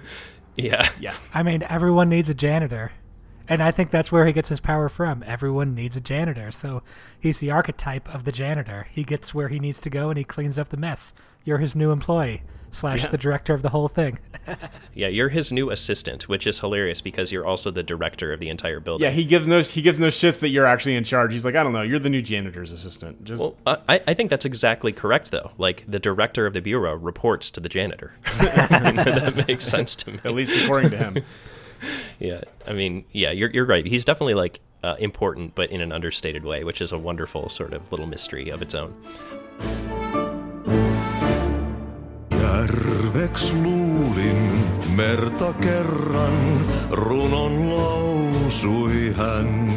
[0.56, 0.90] yeah.
[1.00, 1.16] yeah.
[1.34, 2.92] I mean, everyone needs a janitor.
[3.48, 5.24] And I think that's where he gets his power from.
[5.24, 6.52] Everyone needs a janitor.
[6.52, 6.84] So
[7.20, 8.88] he's the archetype of the janitor.
[8.92, 11.14] He gets where he needs to go and he cleans up the mess.
[11.44, 13.10] You're his new employee slash Yeah.
[13.10, 14.20] the director of the whole thing.
[14.94, 18.50] Yeah, you're his new assistant, which is hilarious because you're also the director of the
[18.50, 19.06] entire building.
[19.06, 21.32] Yeah, he gives no he gives no shits that you're actually in charge.
[21.32, 23.24] He's like, I don't know, you're the new janitor's assistant.
[23.24, 23.56] Just Well,
[23.88, 25.52] I, I think that's exactly correct, though.
[25.58, 28.12] Like, the director of the bureau reports to the janitor.
[28.40, 30.20] that makes sense to me.
[30.26, 31.18] at least according to him.
[32.20, 33.84] Yeah, I mean, yeah, you're, you're right.
[33.84, 37.74] He's definitely, like, uh, important, but in an understated way, which is a wonderful sort
[37.74, 38.94] of little mystery of its own.
[44.96, 46.38] Merta kerran,
[46.92, 49.72] runon lausui hän.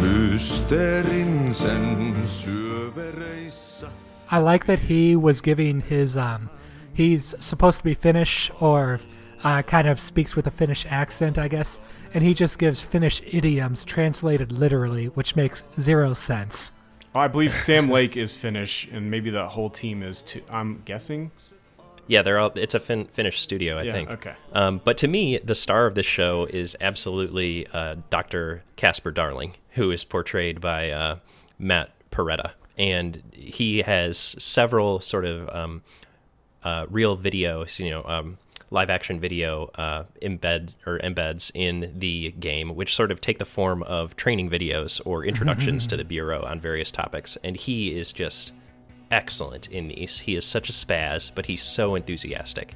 [0.00, 3.86] Mysteerin sen syövereissä.
[4.32, 6.48] I like that he was giving his um
[6.98, 8.98] he's supposed to be Finnish or
[9.44, 11.80] uh, kind of speaks with a Finnish accent, I guess,
[12.14, 16.72] and he just gives Finnish idioms translated literally, which makes zero sense.
[17.14, 20.42] I believe Sam Lake is Finnish, and maybe the whole team is too.
[20.50, 21.30] I'm guessing.
[22.06, 22.50] Yeah, they're all.
[22.56, 24.10] It's a fin- Finnish studio, I Yeah, think.
[24.10, 24.34] okay.
[24.52, 28.62] Um, but to me, the star of this show is absolutely uh, Dr.
[28.76, 31.16] Casper Darling, who is portrayed by uh,
[31.58, 35.82] Matt Porretta, and he has several sort of um,
[36.64, 38.38] uh, real videos, you know, um,
[38.72, 43.44] live action video uh, embed or embeds in the game, which sort of take the
[43.44, 47.36] form of training videos or introductions to the bureau on various topics.
[47.44, 48.54] And he is just
[49.10, 50.18] excellent in these.
[50.18, 52.74] He is such a spaz, but he's so enthusiastic.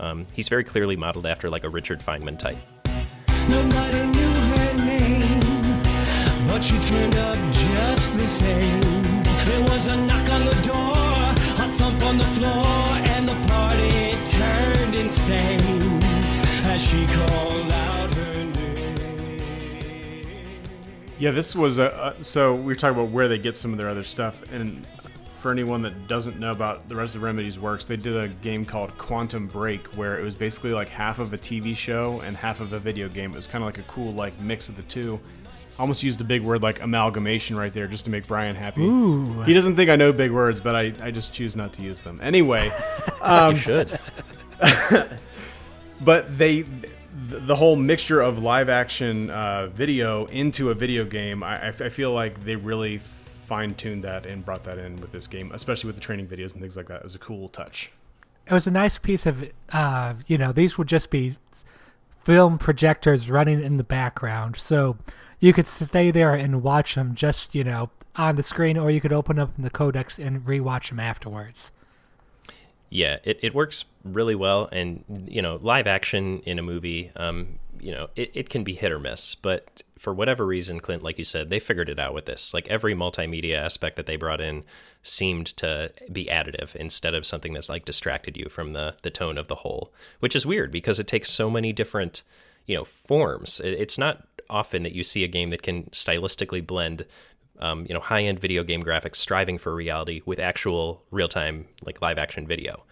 [0.00, 2.56] Um, he's very clearly modeled after like a Richard Feynman type.
[3.48, 5.40] Nobody knew her name,
[6.48, 8.80] but she turned up just the same.
[9.44, 10.93] There was a knock on the door,
[15.14, 16.02] insane
[16.64, 19.38] as she called out her name.
[21.20, 21.94] Yeah, this was a.
[21.94, 24.84] Uh, so we were talking about where they get some of their other stuff, and
[25.38, 28.64] for anyone that doesn't know about the rest of Remedy's works, they did a game
[28.64, 32.60] called Quantum Break, where it was basically like half of a TV show and half
[32.60, 33.30] of a video game.
[33.30, 35.20] It was kind of like a cool like mix of the two.
[35.78, 38.82] Almost used a big word like amalgamation right there just to make Brian happy.
[38.82, 39.42] Ooh.
[39.42, 42.00] He doesn't think I know big words, but I, I just choose not to use
[42.00, 42.18] them.
[42.20, 42.72] Anyway,
[43.48, 44.00] you should.
[46.00, 46.64] but they
[47.28, 52.44] the, whole mixture of live action uh, video into a video game I feel like
[52.44, 56.26] they really fine-tuned that and brought that in with this game especially with the training
[56.26, 57.90] videos and things like that it was a cool touch
[58.46, 61.36] It was a nice piece of uh, you know, these would just be
[62.24, 64.56] film projectors running in the background.
[64.56, 64.96] So
[65.40, 69.00] you could stay there and watch them just, you know, on the screen or you
[69.00, 71.70] could open up the codex and rewatch them afterwards.
[72.94, 74.68] Yeah, it, it works really well.
[74.70, 78.72] And, you know, live action in a movie, um, you know, it, it can be
[78.72, 79.34] hit or miss.
[79.34, 82.54] But for whatever reason, Clint, like you said, they figured it out with this.
[82.54, 84.62] Like every multimedia aspect that they brought in
[85.02, 89.38] seemed to be additive instead of something that's like distracted you from the, the tone
[89.38, 92.22] of the whole, which is weird because it takes so many different,
[92.64, 93.58] you know, forms.
[93.58, 97.06] It, it's not often that you see a game that can stylistically blend
[97.60, 102.46] um, you know, high-end video game graphics striving for reality with actual real-time, like live-action
[102.46, 102.84] video,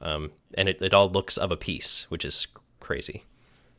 [0.00, 2.46] um, and it, it all looks of a piece, which is
[2.80, 3.24] crazy.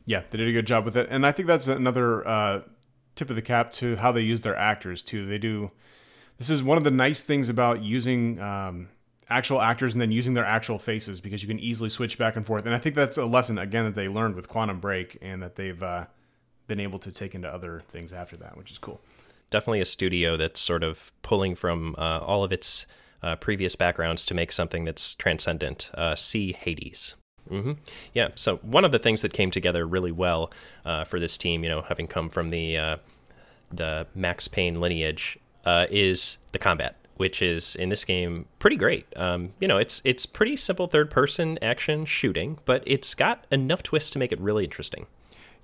[0.04, 1.06] yeah they did a good job with it.
[1.10, 2.60] And i think that's another uh,
[3.14, 5.26] tip of the cap to how they use their actors too.
[5.26, 5.70] They do
[6.38, 8.88] this is one of the nice things about using um,
[9.28, 12.46] actual actors and then using their actual faces because you can easily switch back and
[12.46, 12.66] forth.
[12.66, 15.56] And i think that's a lesson again that they learned with quantum break and that
[15.56, 16.06] they've uh,
[16.66, 19.00] been able to take into other things after that which is cool
[19.52, 22.86] Definitely a studio that's sort of pulling from uh, all of its
[23.22, 25.90] uh, previous backgrounds to make something that's transcendent.
[25.94, 27.14] Uh, see Hades.
[27.48, 27.72] hmm
[28.14, 28.28] Yeah.
[28.34, 30.50] So one of the things that came together really well
[30.86, 32.96] uh, for this team, you know, having come from the uh,
[33.70, 39.06] the Max Payne lineage uh, is the combat, which is in this game pretty great.
[39.16, 43.82] Um, you know, it's it's pretty simple third person action shooting, but it's got enough
[43.82, 45.06] twists to make it really interesting.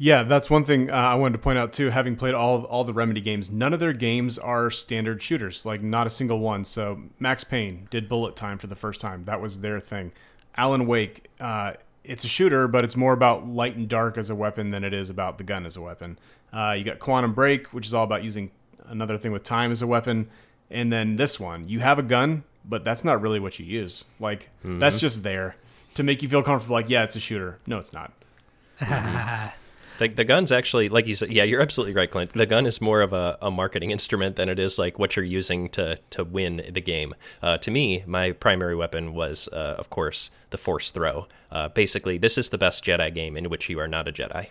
[0.01, 1.91] Yeah, that's one thing uh, I wanted to point out too.
[1.91, 5.67] Having played all all the Remedy games, none of their games are standard shooters.
[5.67, 6.65] Like not a single one.
[6.65, 9.25] So Max Payne did bullet time for the first time.
[9.25, 10.13] That was their thing.
[10.57, 14.35] Alan Wake, uh, it's a shooter, but it's more about light and dark as a
[14.37, 16.17] weapon than it is about the gun as a weapon.
[16.53, 18.51] Uh, you got Quantum Break, which is all about using
[18.87, 20.29] another thing with time as a weapon,
[20.71, 24.05] and then this one, you have a gun, but that's not really what you use.
[24.21, 25.57] Like that's just there
[25.95, 26.75] to make you feel comfortable.
[26.75, 27.59] Like yeah, it's a shooter.
[27.67, 28.13] No, it's not.
[29.99, 32.33] The, the gun's actually, like you said, yeah, you're absolutely right, Clint.
[32.33, 35.25] The gun is more of a, a marketing instrument than it is like what you're
[35.25, 37.15] using to to win the game.
[37.43, 41.27] Uh, to me, my primary weapon was, uh, of course, the Force Throw.
[41.51, 44.49] Uh, basically, this is the best Jedi game in which you are not a Jedi.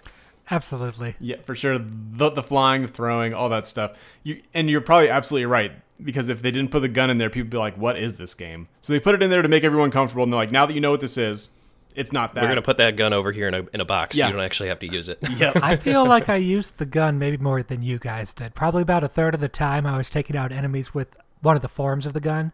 [0.49, 1.15] Absolutely.
[1.19, 1.77] Yeah, for sure.
[1.77, 3.97] The, the flying, the throwing, all that stuff.
[4.23, 5.71] You and you're probably absolutely right
[6.03, 8.17] because if they didn't put the gun in there, people would be like, "What is
[8.17, 10.51] this game?" So they put it in there to make everyone comfortable, and they're like,
[10.51, 11.49] "Now that you know what this is,
[11.97, 14.15] it's not that." We're gonna put that gun over here in a in a box.
[14.15, 14.27] Yeah.
[14.27, 15.19] You don't actually have to use it.
[15.37, 15.57] Yep.
[15.61, 18.55] I feel like I used the gun maybe more than you guys did.
[18.55, 21.09] Probably about a third of the time I was taking out enemies with
[21.41, 22.53] one of the forms of the gun.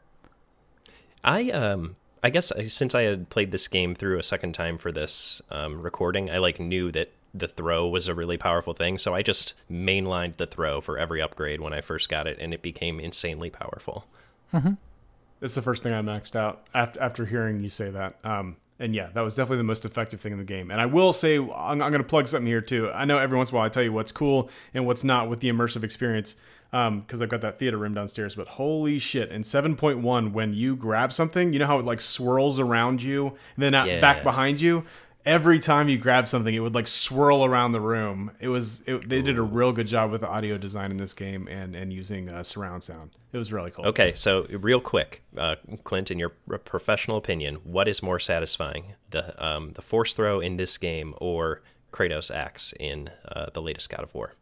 [1.24, 4.92] I um I guess since I had played this game through a second time for
[4.92, 9.14] this um, recording, I like knew that the throw was a really powerful thing, so
[9.14, 12.62] I just mainlined the throw for every upgrade when I first got it, and it
[12.62, 14.06] became insanely powerful.
[14.54, 18.18] That's the first thing I maxed out after after hearing you say that.
[18.24, 20.72] Um, and yeah, that was definitely the most effective thing in the game.
[20.72, 21.50] And I will say, I'm,
[21.82, 22.90] I'm going to plug something here too.
[22.92, 25.30] I know every once in a while I tell you what's cool and what's not
[25.30, 26.36] with the immersive experience
[26.72, 28.34] because I've got that theater room downstairs.
[28.34, 29.30] But holy shit!
[29.32, 33.64] In 7.1, when you grab something, you know how it like swirls around you and
[33.64, 34.00] then out, Yeah.
[34.02, 34.84] back behind you.
[35.26, 38.32] Every time you grab something, it would like swirl around the room.
[38.42, 41.14] It was it, they did a real good job with the audio design in this
[41.14, 43.12] game and and using uh, surround sound.
[43.34, 43.88] It was really cool.
[43.88, 49.34] Okay, so real quick, uh, Clint, in your professional opinion, what is more satisfying, the
[49.44, 54.02] um, the force throw in this game or Kratos' axe in uh, the latest God
[54.04, 54.34] of War?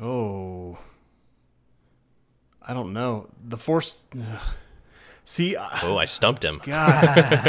[0.00, 0.78] Oh,
[2.62, 3.28] I don't know.
[3.42, 4.04] The force.
[4.14, 4.40] ugh.
[5.24, 6.60] See, I- Oh, I stumped him.
[6.64, 6.98] God,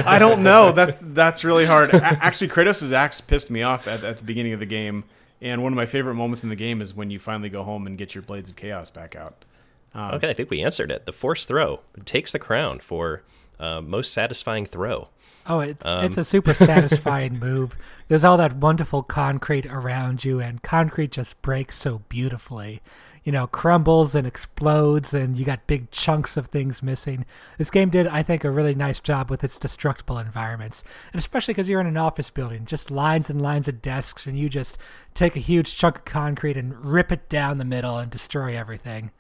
[0.06, 0.72] I don't know.
[0.72, 1.94] That's that's really hard.
[1.94, 5.04] Actually, Kratos' axe pissed me off at, at the beginning of the game,
[5.42, 7.88] and one of my favorite moments in the game is when you finally go home
[7.88, 9.44] and get your blades of chaos back out.
[9.96, 11.06] Okay, I think we answered it.
[11.06, 13.24] The force throw takes the crown for
[13.60, 15.10] uh, most satisfying throw.
[15.48, 17.76] Oh, it's it's a super satisfying move.
[18.08, 22.82] There's all that wonderful concrete around you, and concrete just breaks so beautifully.
[23.24, 27.26] You know, crumbles and explodes, and you got big chunks of things missing.
[27.60, 31.54] This game did, I think, a really nice job with its destructible environments, and especially
[31.54, 34.78] because you're in an office building, just lines and lines of desks, and you just
[35.14, 39.12] take a huge chunk of concrete and rip it down the middle and destroy everything,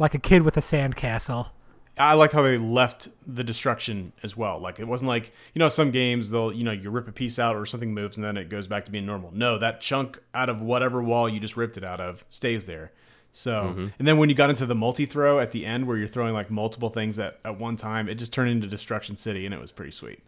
[0.00, 1.50] like a kid with a sandcastle.
[1.98, 4.58] I liked how they left the destruction as well.
[4.58, 7.38] Like it wasn't like you know some games they'll you know you rip a piece
[7.38, 9.30] out or something moves and then it goes back to being normal.
[9.32, 12.90] No, that chunk out of whatever wall you just ripped it out of stays there.
[13.32, 13.88] So mm-hmm.
[13.98, 16.32] and then when you got into the multi throw at the end where you're throwing
[16.32, 19.60] like multiple things at, at one time, it just turned into Destruction City and it
[19.60, 20.20] was pretty sweet.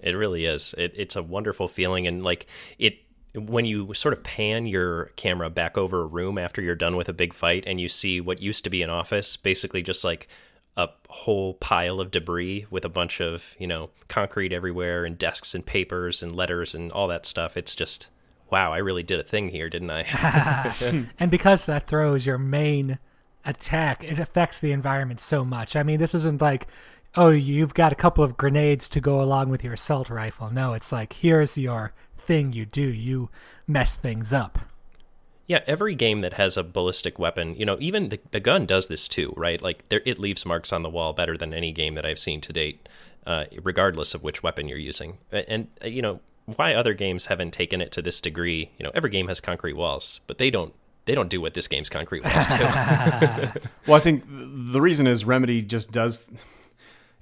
[0.00, 0.74] It really is.
[0.78, 2.46] It, it's a wonderful feeling, and like
[2.78, 2.98] it
[3.34, 7.08] when you sort of pan your camera back over a room after you're done with
[7.08, 10.28] a big fight, and you see what used to be an office, basically just like
[10.76, 15.54] a whole pile of debris with a bunch of you know concrete everywhere and desks
[15.54, 17.56] and papers and letters and all that stuff.
[17.56, 18.10] It's just
[18.50, 20.72] wow, I really did a thing here, didn't I?
[21.18, 22.98] And because that throw is your main
[23.44, 25.74] attack, it affects the environment so much.
[25.74, 26.68] I mean, this isn't like,
[27.16, 30.50] oh, you've got a couple of grenades to go along with your assault rifle.
[30.50, 31.92] No, it's like, here's your
[32.24, 32.82] thing you do.
[32.82, 33.30] You
[33.66, 34.58] mess things up.
[35.46, 38.86] Yeah, every game that has a ballistic weapon, you know, even the, the gun does
[38.86, 39.60] this too, right?
[39.60, 42.40] Like there, it leaves marks on the wall better than any game that I've seen
[42.40, 42.88] to date,
[43.26, 45.18] uh, regardless of which weapon you're using.
[45.32, 46.20] A- And uh, you know
[46.56, 48.70] why other games haven't taken it to this degree.
[48.78, 50.72] You know, every game has concrete walls, but they don't.
[51.06, 52.54] They don't do what this game's concrete walls do.
[53.86, 56.24] Well, I think the reason is Remedy just does.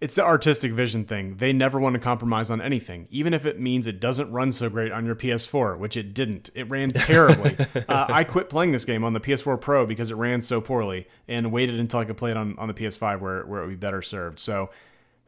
[0.03, 1.37] It's the artistic vision thing.
[1.37, 4.69] They never want to compromise on anything, even if it means it doesn't run so
[4.69, 6.51] great on your PS4, which it didn't.
[6.57, 7.57] It ran terribly.
[7.89, 11.07] uh, I quit playing this game on the PS4 Pro because it ran so poorly,
[11.29, 13.71] and waited until I could play it on, on the PS5 where where it would
[13.71, 14.41] be better served.
[14.41, 14.71] So,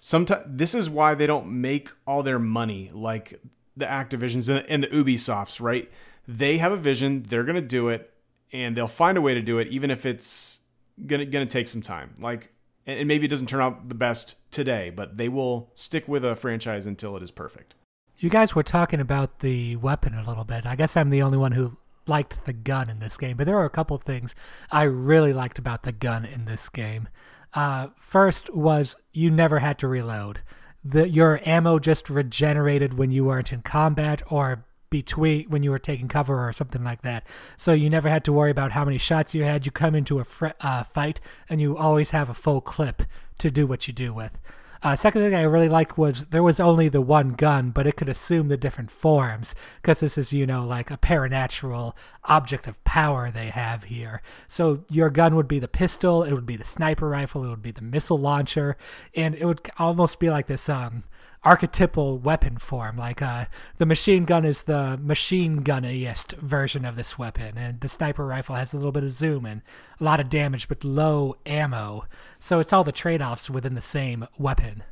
[0.00, 3.40] sometimes this is why they don't make all their money like
[3.76, 5.88] the Activisions and, and the Ubisofts, right?
[6.26, 8.12] They have a vision, they're gonna do it,
[8.52, 10.58] and they'll find a way to do it, even if it's
[11.06, 12.10] gonna gonna take some time.
[12.18, 12.50] Like,
[12.86, 16.36] and, maybe it doesn't turn out the best today, but they will stick with a
[16.36, 17.74] franchise until it is perfect.
[18.18, 20.66] You guys were talking about the weapon a little bit.
[20.66, 23.58] I guess I'm the only one who liked the gun in this game, but there
[23.58, 24.34] are a couple things
[24.70, 27.08] I really liked about the gun in this game.
[27.54, 30.42] Uh, first was you never had to reload.
[30.84, 35.78] The, your ammo just regenerated when you weren't in combat or between when you were
[35.80, 37.26] taking cover or something like that.
[37.56, 39.66] So you never had to worry about how many shots you had.
[39.66, 43.02] You come into a fr- uh, fight and you always have a full clip
[43.38, 44.38] to do what you do with.
[44.84, 47.96] Uh, second thing I really liked was there was only the one gun, but it
[47.96, 51.94] could assume the different forms because this is, you know, like a paranatural
[52.26, 54.22] object of power they have here.
[54.46, 57.62] So your gun would be the pistol, it would be the sniper rifle, it would
[57.62, 58.76] be the missile launcher,
[59.16, 61.02] and it would almost be like this um,
[61.44, 62.96] archetypal weapon form.
[62.96, 63.46] Like uh,
[63.78, 68.56] the machine gun is the machine gunniest version of this weapon, and the sniper rifle
[68.56, 69.62] has a little bit of zoom and
[70.00, 72.06] a lot of damage, but low ammo.
[72.38, 74.82] So it's all the trade offs within the same weapon.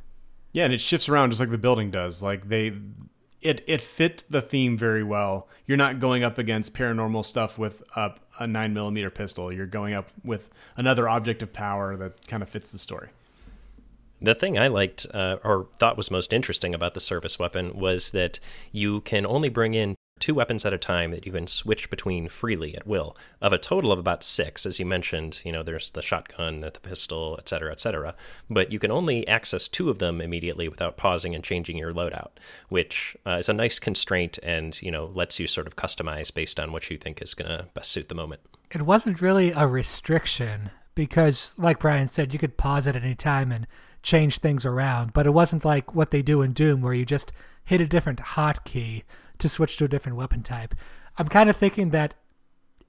[0.51, 2.21] Yeah, and it shifts around just like the building does.
[2.21, 2.73] Like they,
[3.41, 5.47] it it fit the theme very well.
[5.65, 9.51] You're not going up against paranormal stuff with a, a nine millimeter pistol.
[9.51, 13.09] You're going up with another object of power that kind of fits the story.
[14.23, 18.11] The thing I liked uh, or thought was most interesting about the service weapon was
[18.11, 18.39] that
[18.71, 22.29] you can only bring in two weapons at a time that you can switch between
[22.29, 23.17] freely at will.
[23.41, 26.71] Of a total of about six as you mentioned you know there's the shotgun the
[26.71, 28.15] pistol etc etc
[28.49, 32.31] but you can only access two of them immediately without pausing and changing your loadout
[32.69, 36.61] which uh, is a nice constraint and you know lets you sort of customize based
[36.61, 38.39] on what you think is going to best suit the moment.
[38.71, 43.51] It wasn't really a restriction because, like Brian said, you could pause at any time
[43.51, 43.67] and
[44.03, 47.31] change things around, but it wasn't like what they do in Doom where you just
[47.63, 49.03] hit a different hotkey
[49.39, 50.75] to switch to a different weapon type.
[51.17, 52.15] I'm kind of thinking that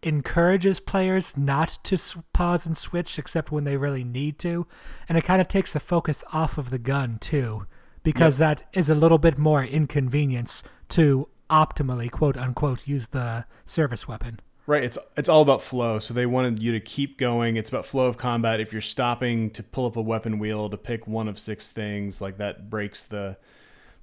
[0.03, 1.97] encourages players not to
[2.33, 4.67] pause and switch except when they really need to,
[5.09, 7.67] and it kind of takes the focus off of the gun too,
[8.03, 14.09] because that is a little bit more inconvenience to optimally quote unquote use the service
[14.09, 14.41] weapon.
[14.67, 15.99] Right, it's it's all about flow.
[15.99, 17.57] So they wanted you to keep going.
[17.57, 18.61] It's about flow of combat.
[18.61, 22.23] If you're stopping to pull up a weapon wheel to pick one of six things,
[22.23, 23.37] like that breaks the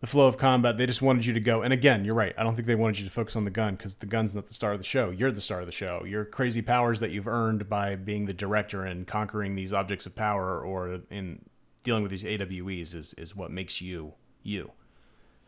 [0.01, 0.77] the flow of combat.
[0.77, 1.63] They just wanted you to go.
[1.63, 2.33] And again, you're right.
[2.37, 4.47] I don't think they wanted you to focus on the gun because the gun's not
[4.47, 5.09] the star of the show.
[5.09, 6.03] You're the star of the show.
[6.05, 10.15] Your crazy powers that you've earned by being the director and conquering these objects of
[10.15, 11.43] power, or in
[11.83, 14.71] dealing with these AWEs, is is what makes you you.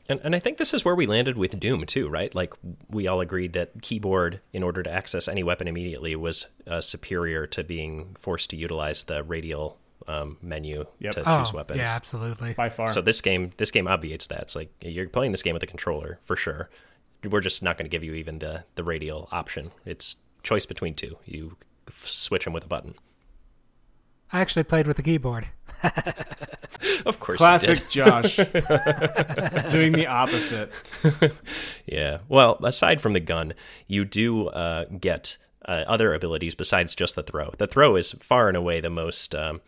[0.10, 2.34] And, and I think this is where we landed with Doom too, right?
[2.36, 2.54] Like
[2.90, 7.48] we all agreed that keyboard, in order to access any weapon immediately, was uh, superior
[7.48, 11.14] to being forced to utilize the radial um, menu Yep.
[11.14, 11.78] to Oh, choose weapons.
[11.78, 12.54] yeah, absolutely.
[12.54, 12.90] By far.
[12.90, 14.42] So this game, this game obviates that.
[14.42, 16.70] It's like you're playing this game with a controller for sure.
[17.24, 19.72] We're just not going to give you even the the radial option.
[19.86, 21.18] It's choice between two.
[21.24, 21.56] You
[21.88, 22.96] f- switch them with a button.
[24.34, 25.48] I actually played with the keyboard.
[27.06, 27.90] Of course, Classic.
[27.90, 28.36] Josh
[29.70, 30.72] doing the opposite.
[31.86, 32.20] Yeah.
[32.28, 33.54] Well, aside from the gun,
[33.88, 37.52] you do uh, get uh, other abilities besides just the throw.
[37.58, 39.62] The throw is far and away the most, um,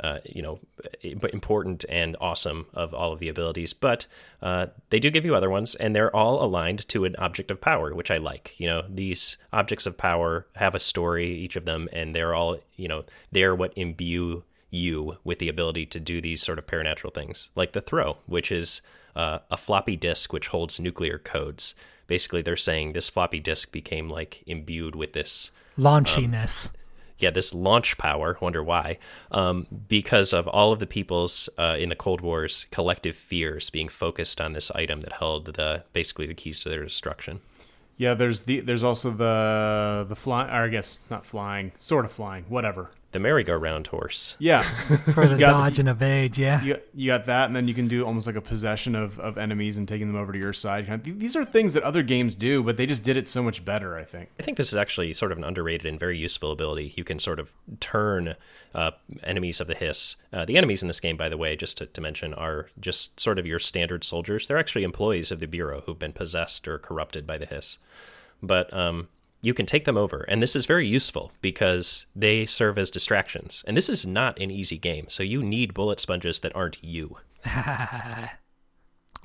[0.00, 0.60] uh, you know,
[1.02, 3.72] important and awesome of all of the abilities.
[3.72, 4.06] But
[4.42, 7.60] uh, they do give you other ones, and they're all aligned to an object of
[7.60, 8.58] power, which I like.
[8.58, 12.58] You know, these objects of power have a story, each of them, and they're all,
[12.76, 17.12] you know, they're what imbue you with the ability to do these sort of paranatural
[17.12, 18.80] things, like the throw, which is
[19.16, 21.74] uh, a floppy disk which holds nuclear codes.
[22.06, 26.70] Basically, they're saying this floppy disk became like imbued with this, Launchiness.
[27.18, 28.36] yeah, this launch power.
[28.40, 28.98] Wonder why?
[29.30, 33.88] Um, because of all of the people's uh, in the Cold War's collective fears being
[33.88, 37.40] focused on this item that held the basically the keys to their destruction.
[37.96, 40.50] Yeah, there's the there's also the the flying.
[40.50, 42.90] Or I guess it's not flying, sort of flying, whatever.
[43.12, 44.36] The merry-go-round horse.
[44.38, 44.62] Yeah,
[45.12, 46.62] for the got- dodge and evade, yeah.
[46.62, 49.36] you, you got that, and then you can do almost like a possession of, of
[49.36, 51.02] enemies and taking them over to your side.
[51.02, 53.96] These are things that other games do, but they just did it so much better.
[53.96, 54.28] I think.
[54.38, 56.94] I think this is actually sort of an underrated and very useful ability.
[56.96, 58.36] You can sort of turn
[58.74, 58.92] uh,
[59.24, 60.16] enemies of the hiss.
[60.32, 63.18] Uh, the enemies in this game, by the way, just to, to mention, are just
[63.18, 64.46] sort of your standard soldiers.
[64.46, 67.78] They're actually employees of the Bureau who've been possessed or corrupted by the hiss.
[68.42, 69.08] But um,
[69.42, 73.64] you can take them over, and this is very useful because they serve as distractions.
[73.66, 77.16] And this is not an easy game, so you need bullet sponges that aren't you.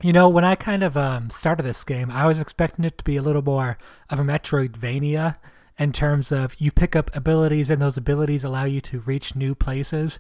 [0.02, 3.04] You know, when I kind of um, started this game, I was expecting it to
[3.04, 3.78] be a little more
[4.10, 5.38] of a Metroidvania
[5.78, 9.56] in terms of you pick up abilities and those abilities allow you to reach new
[9.56, 10.20] places.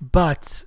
[0.00, 0.64] But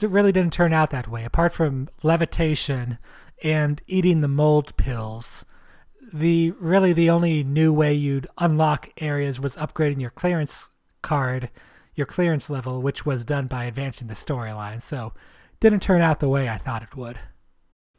[0.00, 1.24] it really didn't turn out that way.
[1.24, 2.98] Apart from levitation
[3.42, 5.44] and eating the mold pills,
[6.12, 10.70] the really the only new way you'd unlock areas was upgrading your clearance
[11.02, 11.50] card,
[11.94, 14.80] your clearance level, which was done by advancing the storyline.
[14.80, 15.12] So,
[15.60, 17.18] didn't turn out the way I thought it would.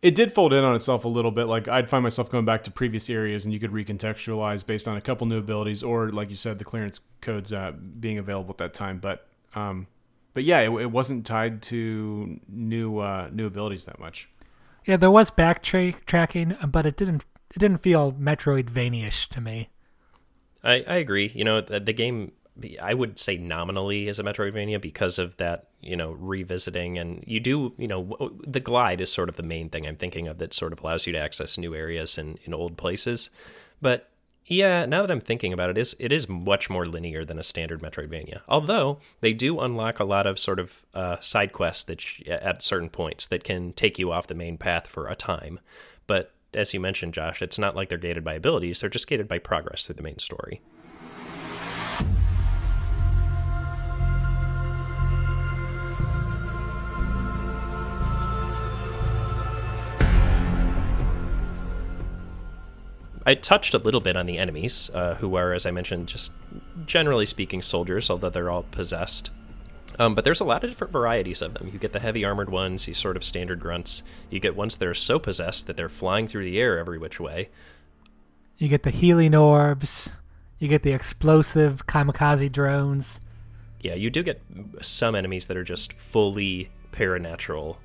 [0.02, 1.46] It did fold in on itself a little bit.
[1.46, 4.96] Like I'd find myself going back to previous areas, and you could recontextualize based on
[4.96, 8.58] a couple new abilities, or like you said, the clearance codes uh, being available at
[8.60, 9.00] that time.
[9.00, 9.88] But um,
[10.34, 14.30] but yeah, it, it wasn't tied to new uh, new abilities that much.
[14.86, 17.26] Yeah, there was backtracking, but it didn't
[17.56, 19.70] it didn't feel Metroidvania-ish to me.
[20.64, 21.32] I, I agree.
[21.34, 22.34] You know, the, the game
[22.82, 27.40] I would say nominally is a Metroidvania because of that, you know, revisiting and you
[27.40, 30.54] do, you know, the glide is sort of the main thing I'm thinking of that
[30.54, 33.30] sort of allows you to access new areas in, in old places.
[33.82, 34.10] But
[34.46, 37.40] yeah, now that I'm thinking about it, it is it is much more linear than
[37.40, 38.42] a standard Metroidvania.
[38.48, 42.64] Although they do unlock a lot of sort of uh, side quests that sh- at
[42.64, 45.60] certain points that can take you off the main path for a time.
[46.08, 49.28] But as you mentioned, Josh, it's not like they're gated by abilities; they're just gated
[49.28, 50.62] by progress through the main story.
[63.26, 66.32] I touched a little bit on the enemies, uh, who are, as I mentioned, just
[66.88, 69.30] generally speaking soldiers, although they're all possessed.
[70.00, 71.70] Um, but there's a lot of different varieties of them.
[71.72, 74.02] You get the heavy armored ones, these sort of standard grunts.
[74.30, 77.20] You get ones that are so possessed that they're flying through the air every which
[77.20, 77.50] way.
[78.58, 80.14] You get the healing orbs.
[80.58, 83.20] You get the explosive kamikaze drones.
[83.82, 84.42] Yeah, you do get
[84.82, 87.78] some enemies that are just fully paranatural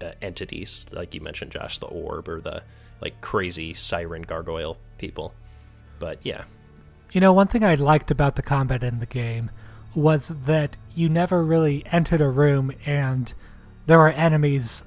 [0.00, 2.62] uh, entities, like you mentioned, Josh, the orb or the
[3.00, 5.34] like crazy siren gargoyle people.
[5.98, 6.44] But yeah.
[7.12, 9.50] You know, one thing I liked about the combat in the game
[9.94, 13.32] was that you never really entered a room and
[13.86, 14.84] there were enemies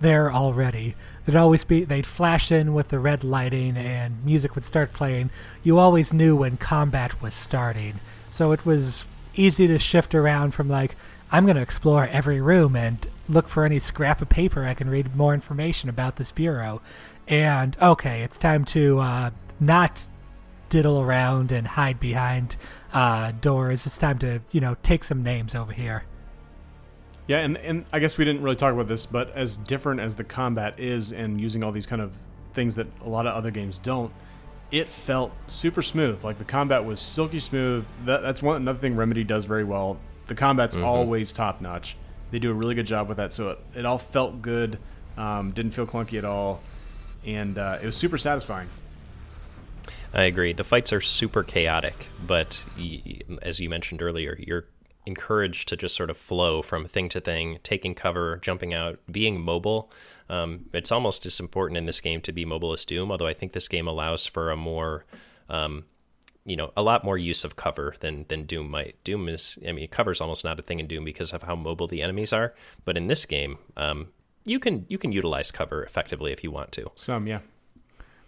[0.00, 0.94] there already.
[1.24, 5.30] There'd always be they'd flash in with the red lighting and music would start playing.
[5.62, 8.00] You always knew when combat was starting.
[8.28, 10.96] So it was easy to shift around from like
[11.32, 14.88] I'm going to explore every room and look for any scrap of paper I can
[14.88, 16.80] read more information about this bureau
[17.26, 20.06] and okay, it's time to uh, not
[20.68, 22.56] diddle around and hide behind
[22.96, 23.84] uh, doors.
[23.84, 26.04] It's time to you know take some names over here.
[27.26, 30.16] Yeah, and and I guess we didn't really talk about this, but as different as
[30.16, 32.12] the combat is, and using all these kind of
[32.54, 34.12] things that a lot of other games don't,
[34.70, 36.24] it felt super smooth.
[36.24, 37.84] Like the combat was silky smooth.
[38.06, 39.98] That, that's one another thing Remedy does very well.
[40.28, 40.86] The combat's mm-hmm.
[40.86, 41.96] always top notch.
[42.30, 44.78] They do a really good job with that, so it, it all felt good.
[45.18, 46.60] Um, didn't feel clunky at all
[47.26, 48.68] and uh, it was super satisfying.
[50.16, 50.54] I agree.
[50.54, 52.64] The fights are super chaotic, but
[53.42, 54.64] as you mentioned earlier, you're
[55.04, 59.38] encouraged to just sort of flow from thing to thing, taking cover, jumping out, being
[59.38, 59.92] mobile.
[60.30, 63.34] Um, it's almost as important in this game to be mobile as Doom, although I
[63.34, 65.04] think this game allows for a more,
[65.50, 65.84] um,
[66.46, 68.96] you know, a lot more use of cover than than Doom might.
[69.04, 71.56] Doom is, I mean, cover is almost not a thing in Doom because of how
[71.56, 72.54] mobile the enemies are.
[72.86, 74.08] But in this game, um,
[74.46, 76.90] you can you can utilize cover effectively if you want to.
[76.94, 77.40] Some, yeah.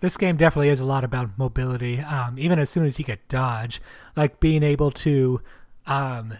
[0.01, 2.01] This game definitely is a lot about mobility.
[2.01, 3.80] Um, even as soon as you get dodge,
[4.16, 5.40] like being able to
[5.86, 6.34] um,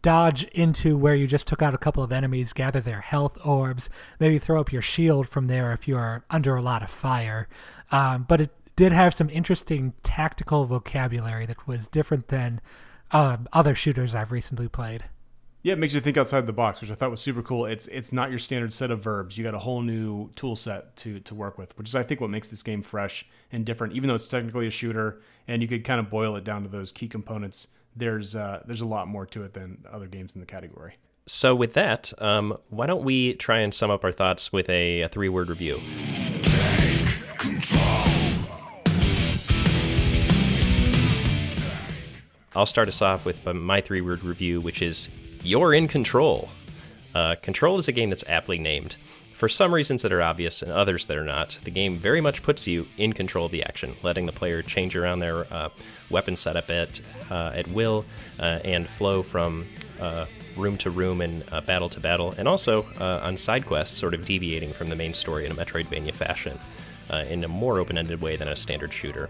[0.00, 3.90] dodge into where you just took out a couple of enemies, gather their health orbs,
[4.18, 7.48] maybe throw up your shield from there if you are under a lot of fire.
[7.90, 12.60] Um, but it did have some interesting tactical vocabulary that was different than
[13.12, 15.04] uh, other shooters I've recently played.
[15.64, 17.64] Yeah, it makes you think outside the box, which I thought was super cool.
[17.64, 19.38] It's it's not your standard set of verbs.
[19.38, 22.20] You got a whole new tool set to to work with, which is I think
[22.20, 23.94] what makes this game fresh and different.
[23.94, 26.68] Even though it's technically a shooter, and you could kind of boil it down to
[26.68, 27.68] those key components.
[27.96, 30.96] There's uh, there's a lot more to it than other games in the category.
[31.24, 35.00] So with that, um, why don't we try and sum up our thoughts with a,
[35.00, 35.80] a three word review?
[36.42, 38.04] Take control.
[42.54, 45.08] I'll start us off with my three word review, which is
[45.44, 46.48] you're in Control.
[47.14, 48.96] Uh, Control is a game that's aptly named.
[49.34, 52.42] For some reasons that are obvious and others that are not, the game very much
[52.42, 55.68] puts you in control of the action, letting the player change around their uh,
[56.08, 58.04] weapon setup at, uh, at will
[58.40, 59.66] uh, and flow from
[60.00, 60.26] uh,
[60.56, 64.24] room to room and uh, battle to battle, and also on side quests, sort of
[64.24, 66.58] deviating from the main story in a Metroidvania fashion
[67.28, 69.28] in a more open ended way than a standard shooter.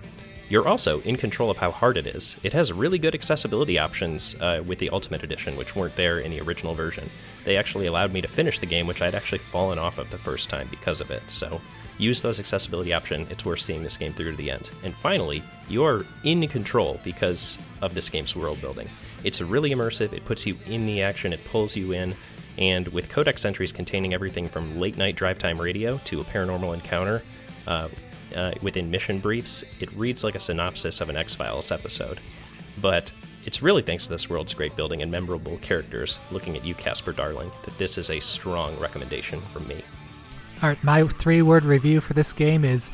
[0.54, 2.36] You're also in control of how hard it is.
[2.44, 6.30] It has really good accessibility options uh, with the Ultimate Edition, which weren't there in
[6.30, 7.10] the original version.
[7.44, 10.16] They actually allowed me to finish the game, which I'd actually fallen off of the
[10.16, 11.24] first time because of it.
[11.26, 11.60] So
[11.98, 13.32] use those accessibility options.
[13.32, 14.70] It's worth seeing this game through to the end.
[14.84, 18.88] And finally, you're in control because of this game's world building.
[19.24, 20.12] It's really immersive.
[20.12, 21.32] It puts you in the action.
[21.32, 22.14] It pulls you in.
[22.58, 26.74] And with codex entries containing everything from late night drive time radio to a paranormal
[26.74, 27.24] encounter,
[27.66, 27.88] uh,
[28.34, 32.20] uh, within mission briefs, it reads like a synopsis of an X Files episode.
[32.80, 33.12] But
[33.44, 37.12] it's really thanks to this world's great building and memorable characters, looking at you, Casper
[37.12, 39.82] Darling, that this is a strong recommendation from me.
[40.62, 42.90] All right, my three word review for this game is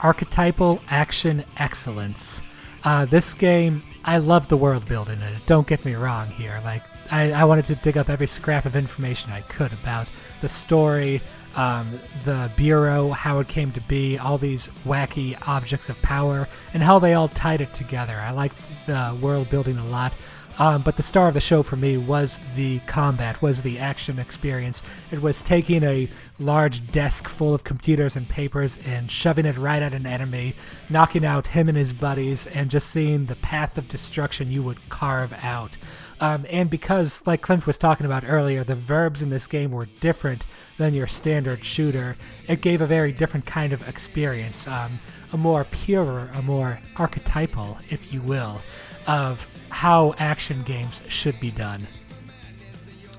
[0.00, 2.42] archetypal action excellence.
[2.84, 5.46] Uh, this game, I love the world building in it.
[5.46, 6.60] Don't get me wrong here.
[6.64, 10.08] Like, I, I wanted to dig up every scrap of information I could about
[10.40, 11.20] the story,
[11.56, 16.82] um, the Bureau, how it came to be, all these wacky objects of power, and
[16.82, 18.14] how they all tied it together.
[18.14, 18.52] I like
[18.86, 20.12] the world building a lot.
[20.58, 24.18] Um, but the star of the show for me was the combat, was the action
[24.18, 24.82] experience.
[25.10, 29.82] It was taking a large desk full of computers and papers and shoving it right
[29.82, 30.54] at an enemy,
[30.88, 34.88] knocking out him and his buddies, and just seeing the path of destruction you would
[34.88, 35.76] carve out.
[36.20, 39.86] Um, and because, like Clint was talking about earlier, the verbs in this game were
[40.00, 40.46] different
[40.78, 42.16] than your standard shooter,
[42.48, 44.66] it gave a very different kind of experience.
[44.66, 44.98] Um,
[45.32, 48.60] a more pure, a more archetypal, if you will,
[49.06, 51.86] of how action games should be done.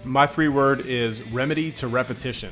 [0.03, 2.51] My three word is remedy to repetition.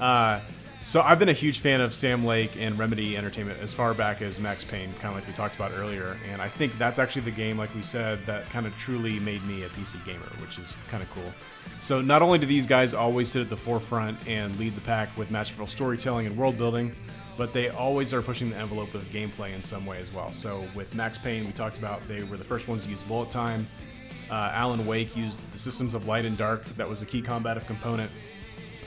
[0.00, 0.40] Uh,
[0.84, 4.20] so I've been a huge fan of Sam Lake and Remedy Entertainment as far back
[4.20, 6.18] as Max Payne, kind of like we talked about earlier.
[6.30, 9.42] And I think that's actually the game, like we said, that kind of truly made
[9.44, 11.32] me a PC gamer, which is kind of cool.
[11.80, 15.16] So not only do these guys always sit at the forefront and lead the pack
[15.16, 16.94] with masterful storytelling and world building,
[17.38, 20.30] but they always are pushing the envelope with gameplay in some way as well.
[20.32, 23.30] So with Max Payne, we talked about they were the first ones to use bullet
[23.30, 23.66] time.
[24.30, 26.64] Uh, Alan Wake used the systems of light and dark.
[26.76, 28.10] That was a key combative component.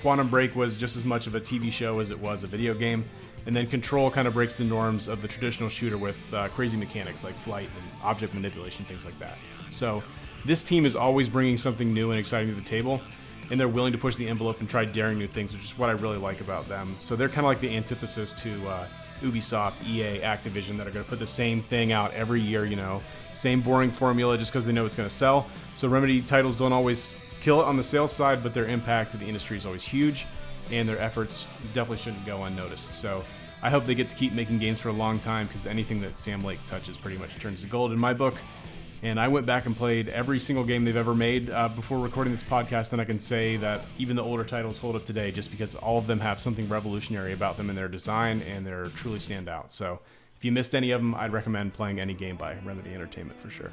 [0.01, 2.73] Quantum Break was just as much of a TV show as it was a video
[2.73, 3.03] game.
[3.45, 6.77] And then Control kind of breaks the norms of the traditional shooter with uh, crazy
[6.77, 9.37] mechanics like flight and object manipulation, things like that.
[9.69, 10.03] So
[10.45, 13.01] this team is always bringing something new and exciting to the table
[13.49, 15.89] and they're willing to push the envelope and try daring new things, which is what
[15.89, 16.95] I really like about them.
[16.99, 18.87] So they're kind of like the antithesis to uh,
[19.21, 22.75] Ubisoft, EA, Activision that are going to put the same thing out every year, you
[22.75, 23.01] know,
[23.33, 25.47] same boring formula just because they know it's going to sell.
[25.75, 27.15] So Remedy titles don't always
[27.47, 30.25] kill it on the sales side, but their impact to the industry is always huge,
[30.69, 32.99] and their efforts definitely shouldn't go unnoticed.
[32.99, 33.23] So
[33.63, 36.17] I hope they get to keep making games for a long time because anything that
[36.17, 38.35] Sam Lake touches pretty much turns to gold in my book.
[39.01, 42.33] And I went back and played every single game they've ever made uh, before recording
[42.33, 45.49] this podcast, and I can say that even the older titles hold up today just
[45.49, 49.19] because all of them have something revolutionary about them in their design and they're truly
[49.19, 49.71] stand out.
[49.71, 50.01] So
[50.35, 53.49] if you missed any of them, I'd recommend playing any game by Remedy Entertainment for
[53.49, 53.71] sure.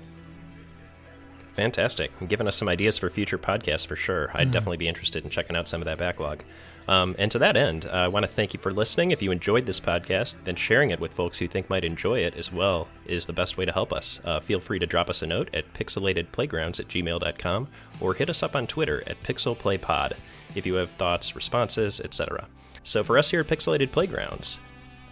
[1.55, 2.11] Fantastic.
[2.19, 4.31] And giving us some ideas for future podcasts for sure.
[4.35, 6.43] I'd definitely be interested in checking out some of that backlog.
[6.89, 9.13] Um, and to that end, uh, I want to thank you for listening.
[9.13, 12.35] If you enjoyed this podcast, then sharing it with folks who think might enjoy it
[12.35, 14.21] as well is the best way to help us.
[14.25, 17.69] Uh, feel free to drop us a note at pixelatedplaygrounds at gmail.com
[18.01, 20.15] or hit us up on Twitter at pixelplaypod
[20.57, 22.47] if you have thoughts, responses, etc.
[22.83, 24.61] So for us here at Pixelated Playgrounds,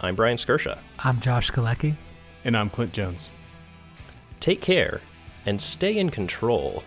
[0.01, 0.79] I'm Brian Skirsha.
[0.99, 1.95] I'm Josh Galecki.
[2.45, 3.31] And I'm Clint Jones.
[4.41, 5.01] Take care
[5.47, 6.83] and stay in control.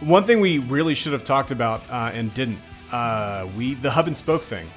[0.00, 2.58] One thing we really should have talked about uh, and didn't,
[2.92, 4.68] uh, we the hub and spoke thing,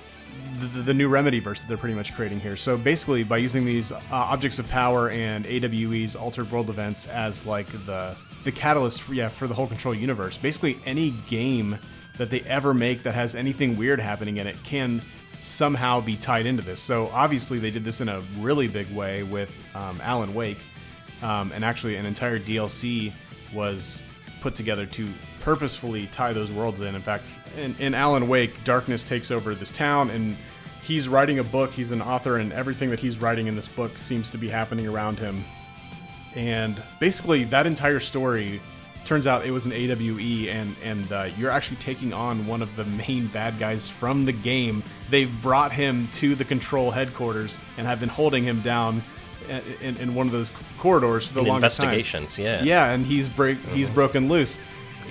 [0.60, 2.55] the, the, new remedy verse that they're pretty much creating here.
[2.55, 7.45] So basically, by using these uh, objects of power and AWE's altered world events as
[7.45, 10.38] like the the catalyst, for, yeah, for the whole control universe.
[10.38, 11.78] Basically, any game
[12.18, 15.01] that they ever make that has anything weird happening in it can
[15.38, 16.80] somehow be tied into this.
[16.80, 20.60] So obviously, they did this in a really big way with um, Alan Wake,
[21.22, 23.12] um, and actually, an entire DLC
[23.53, 24.01] was
[24.39, 25.10] put together to
[25.47, 26.93] purposefully tie those worlds in.
[26.93, 30.35] In fact, in, in Alan Wake, darkness takes over this town, and
[30.83, 31.71] he's writing a book.
[31.71, 34.85] He's an author, and everything that he's writing in this book seems to be happening
[34.89, 35.41] around him.
[36.35, 38.59] And basically, that entire story
[39.05, 42.75] turns out it was an AWE, and and uh, you're actually taking on one of
[42.75, 44.83] the main bad guys from the game.
[45.09, 49.01] They've brought him to the control headquarters and have been holding him down
[49.81, 51.87] in, in one of those corridors for the In longest time.
[51.87, 52.63] investigations, yeah.
[52.63, 54.59] Yeah, and he's break he's broken loose,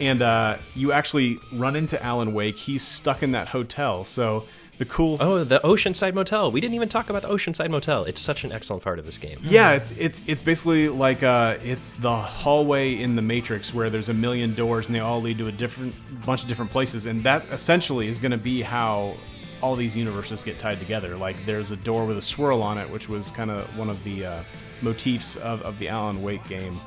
[0.00, 2.56] and uh, you actually run into Alan Wake.
[2.56, 4.04] He's stuck in that hotel.
[4.04, 4.44] So
[4.78, 5.16] the cool.
[5.20, 6.52] Oh, the Oceanside Motel.
[6.52, 8.04] We didn't even talk about the Oceanside Motel.
[8.04, 9.38] It's such an excellent part of this game.
[9.40, 14.10] Yeah, it's it's it's basically like uh, it's the hallway in the Matrix where there's
[14.10, 15.94] a million doors and they all lead to a different
[16.26, 19.14] bunch of different places, and that essentially is going to be how
[19.62, 21.16] all these universes get tied together.
[21.16, 24.02] Like there's a door with a swirl on it, which was kind of one of
[24.04, 24.42] the uh,
[24.82, 26.78] motifs of, of the Alan Wake game,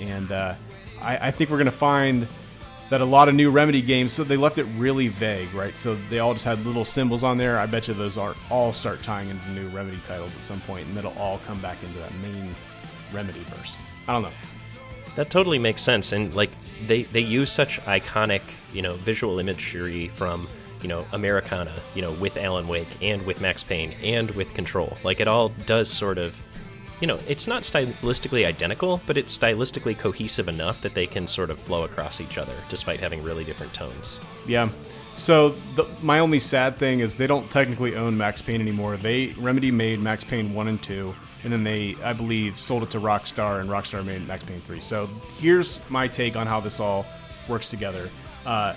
[0.00, 0.54] and uh,
[1.00, 2.28] I, I think we're going to find
[2.92, 5.78] that a lot of new Remedy games, so they left it really vague, right?
[5.78, 7.58] So they all just had little symbols on there.
[7.58, 10.86] I bet you those are all start tying into new Remedy titles at some point,
[10.86, 12.54] and it'll all come back into that main
[13.10, 13.78] Remedy verse.
[14.06, 14.30] I don't know.
[15.14, 16.50] That totally makes sense, and like
[16.86, 18.42] they they use such iconic,
[18.74, 20.46] you know, visual imagery from
[20.82, 24.98] you know, Americana, you know, with Alan Wake and with Max Payne and with Control.
[25.02, 26.36] Like it all does sort of,
[27.02, 31.50] you know, it's not stylistically identical, but it's stylistically cohesive enough that they can sort
[31.50, 34.20] of flow across each other, despite having really different tones.
[34.46, 34.68] Yeah.
[35.14, 38.96] So the, my only sad thing is they don't technically own Max Payne anymore.
[38.96, 42.90] They Remedy made Max Payne one and two, and then they, I believe, sold it
[42.90, 44.80] to Rockstar, and Rockstar made Max Payne three.
[44.80, 47.04] So here's my take on how this all
[47.48, 48.08] works together.
[48.46, 48.74] Uh,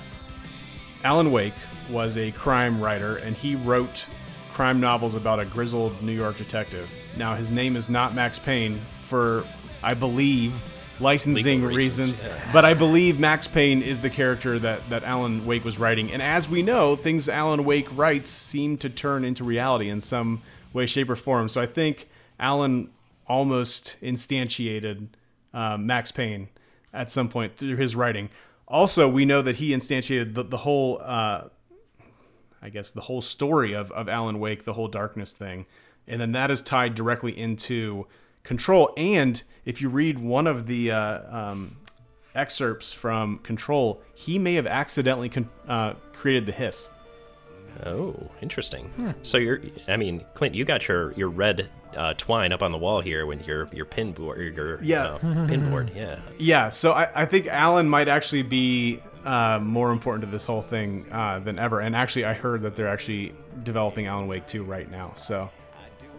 [1.03, 1.53] Alan Wake
[1.91, 4.07] was a crime writer, and he wrote
[4.51, 6.89] crime novels about a grizzled New York detective.
[7.17, 9.43] Now his name is not Max Payne for,
[9.83, 10.53] I believe,
[10.99, 12.51] licensing Legal reasons, reasons, yeah.
[12.53, 16.11] but I believe Max Payne is the character that, that Alan Wake was writing.
[16.11, 20.41] And as we know, things Alan Wake writes seem to turn into reality in some
[20.73, 21.49] way, shape, or form.
[21.49, 22.09] So I think
[22.39, 22.89] Alan
[23.27, 25.07] almost instantiated
[25.53, 26.49] uh, Max Payne
[26.93, 28.29] at some point through his writing.
[28.67, 31.49] Also, we know that he instantiated the, the whole, uh,
[32.61, 35.65] I guess, the whole story of, of Alan Wake, the whole darkness thing.
[36.07, 38.07] And then that is tied directly into
[38.43, 38.93] Control.
[38.95, 41.77] And if you read one of the uh, um,
[42.35, 46.89] excerpts from Control, he may have accidentally con- uh, created the hiss.
[47.85, 48.89] Oh, interesting.
[49.23, 52.77] So you're, I mean, Clint, you got your your red uh, twine up on the
[52.77, 55.03] wall here with your your pin board, your Yeah.
[55.05, 56.19] uh, pin board, yeah.
[56.37, 60.61] Yeah, so I, I think Alan might actually be uh, more important to this whole
[60.61, 61.79] thing uh, than ever.
[61.81, 63.33] And actually, I heard that they're actually
[63.63, 65.11] developing Alan Wake 2 right now.
[65.17, 65.49] So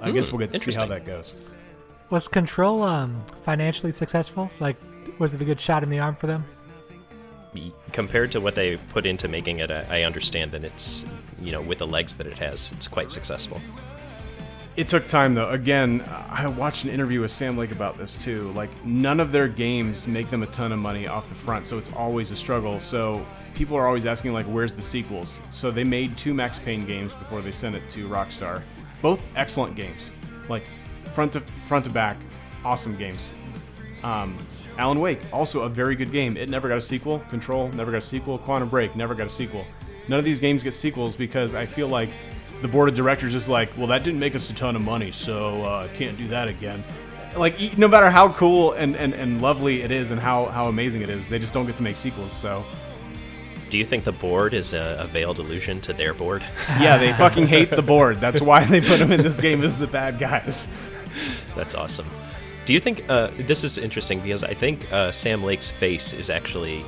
[0.01, 1.35] I guess we'll get to see how that goes.
[2.11, 4.51] Was Control um, financially successful?
[4.61, 4.77] Like,
[5.19, 6.45] was it a good shot in the arm for them?
[7.93, 11.05] Compared to what they put into making it, I I understand that it's,
[11.41, 13.61] you know, with the legs that it has, it's quite successful.
[14.77, 15.49] It took time though.
[15.49, 18.53] Again, I watched an interview with Sam Lake about this too.
[18.53, 21.79] Like none of their games make them a ton of money off the front, so
[21.79, 22.79] it's always a struggle.
[22.79, 23.25] So
[23.55, 27.15] people are always asking like, "Where's the sequels?" So they made two Max Payne games
[27.15, 28.61] before they sent it to Rockstar.
[29.07, 30.11] Both excellent games,
[30.51, 30.63] like
[31.15, 32.17] front to front to back,
[32.65, 33.33] awesome games.
[34.03, 34.37] Um,
[34.79, 36.37] Alan Wake, also a very good game.
[36.37, 37.21] It never got a sequel.
[37.31, 38.37] Control never got a sequel.
[38.37, 39.65] Quantum Break never got a sequel.
[40.09, 42.09] None of these games get sequels because I feel like
[42.63, 45.13] the board of directors is like, well, that didn't make us a ton of money,
[45.13, 46.83] so uh, can't do that again.
[47.37, 51.03] Like, no matter how cool and, and, and lovely it is and how, how amazing
[51.03, 52.33] it is, they just don't get to make sequels.
[52.33, 52.65] So,
[53.77, 56.43] Do you think the board is a, a veiled allusion to their board?
[56.81, 58.17] yeah, they fucking hate the board.
[58.17, 60.67] That's why they put them in this game as the bad guys.
[61.55, 62.07] That's awesome.
[62.65, 66.31] Do you think uh, this is interesting because I think uh, Sam Lake's face is
[66.31, 66.87] actually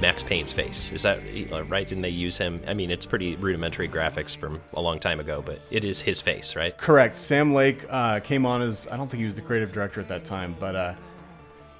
[0.00, 0.92] Max Payne's face?
[0.92, 1.18] Is that
[1.50, 1.88] uh, right?
[1.88, 2.62] Didn't they use him?
[2.68, 6.20] I mean, it's pretty rudimentary graphics from a long time ago, but it is his
[6.20, 6.78] face, right?
[6.78, 7.16] Correct.
[7.16, 10.06] Sam Lake uh, came on as I don't think he was the creative director at
[10.06, 10.94] that time, but uh,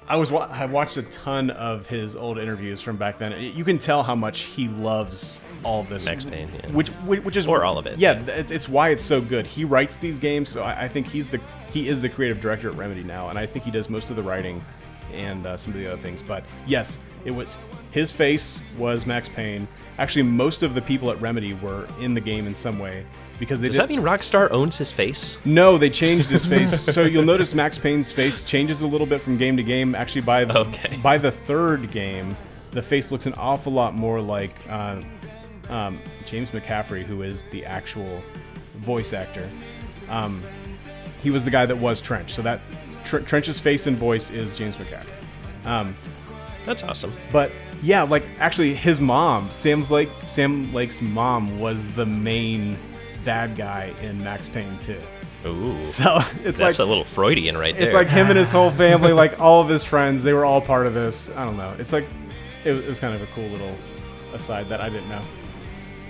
[0.09, 3.39] I was wa- I watched a ton of his old interviews from back then.
[3.39, 6.71] You can tell how much he loves all this Max Payne, yeah.
[6.71, 7.99] which which which is Or all of it.
[7.99, 9.45] Yeah, it's, it's why it's so good.
[9.45, 11.39] He writes these games, so I, I think he's the
[11.71, 14.15] he is the creative director at Remedy now, and I think he does most of
[14.15, 14.61] the writing
[15.13, 16.23] and uh, some of the other things.
[16.23, 17.57] But yes, it was
[17.91, 19.67] his face was Max Payne.
[19.99, 23.05] Actually, most of the people at Remedy were in the game in some way
[23.39, 25.37] because they Does did, that mean Rockstar owns his face?
[25.45, 26.79] no, they changed his face.
[26.93, 29.95] so you'll notice Max Payne's face changes a little bit from game to game.
[29.95, 30.97] Actually, by the, Okay.
[30.97, 32.35] by the third game,
[32.71, 35.01] the face looks an awful lot more like uh,
[35.69, 38.21] um, James McCaffrey, who is the actual
[38.77, 39.47] voice actor.
[40.09, 40.41] Um,
[41.23, 42.31] he was the guy that was Trench.
[42.33, 42.61] So that
[43.05, 45.65] Tr- Trench's face and voice is James McCaffrey.
[45.67, 45.95] Um,
[46.65, 47.11] That's awesome.
[47.31, 52.75] but yeah, like actually, his mom, Sam's Lake, Sam Lake's mom, was the main
[53.25, 54.95] bad guy in Max Payne 2.
[55.47, 57.85] Ooh, So it's that's like a little Freudian right there.
[57.85, 60.61] it's like him and his whole family, like all of his friends, they were all
[60.61, 61.29] part of this.
[61.35, 61.73] I don't know.
[61.79, 62.05] It's like
[62.65, 63.75] it was, kind of a cool little
[64.33, 65.21] aside that I didn't know.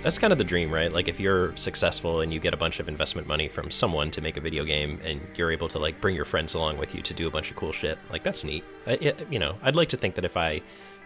[0.02, 0.92] that's kind of the dream, right?
[0.92, 4.20] Like if you're successful and you get a bunch of investment money from someone to
[4.20, 7.02] make a video game, and you're able to like bring your friends along with you
[7.02, 8.64] to do a bunch of cool shit, like that's neat.
[8.86, 10.60] I, you know, I'd like to think that if I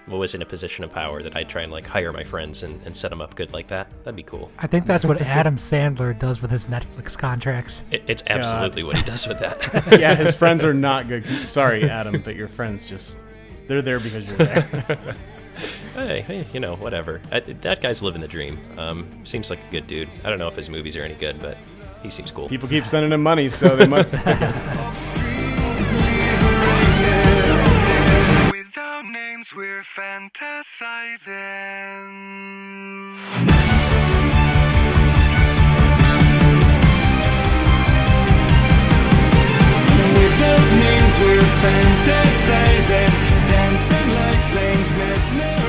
[0.07, 2.81] was in a position of power, that I'd try and like hire my friends and,
[2.85, 3.91] and set them up good like that.
[4.05, 4.51] That'd be cool.
[4.59, 7.83] I think that's what Adam Sandler does with his Netflix contracts.
[7.91, 9.99] It, it's absolutely what he does with that.
[10.05, 11.25] Yeah, his friends are not good.
[11.27, 13.19] Sorry, Adam, but your friends just
[13.67, 14.63] they're there because you're there.
[15.95, 17.21] hey, hey, you know, whatever.
[17.33, 18.59] I, that guy's living the dream.
[18.77, 20.09] Um, seems like a good dude.
[20.25, 21.57] I don't know if his movies are any good, but
[22.03, 22.49] he seems cool.
[22.49, 24.15] People keep sending him money, so they must.
[28.95, 31.27] Without names, we're fantasizing.
[40.75, 43.11] Names, we're fantasizing.
[43.49, 45.64] Dancing like flames, mesmerizing.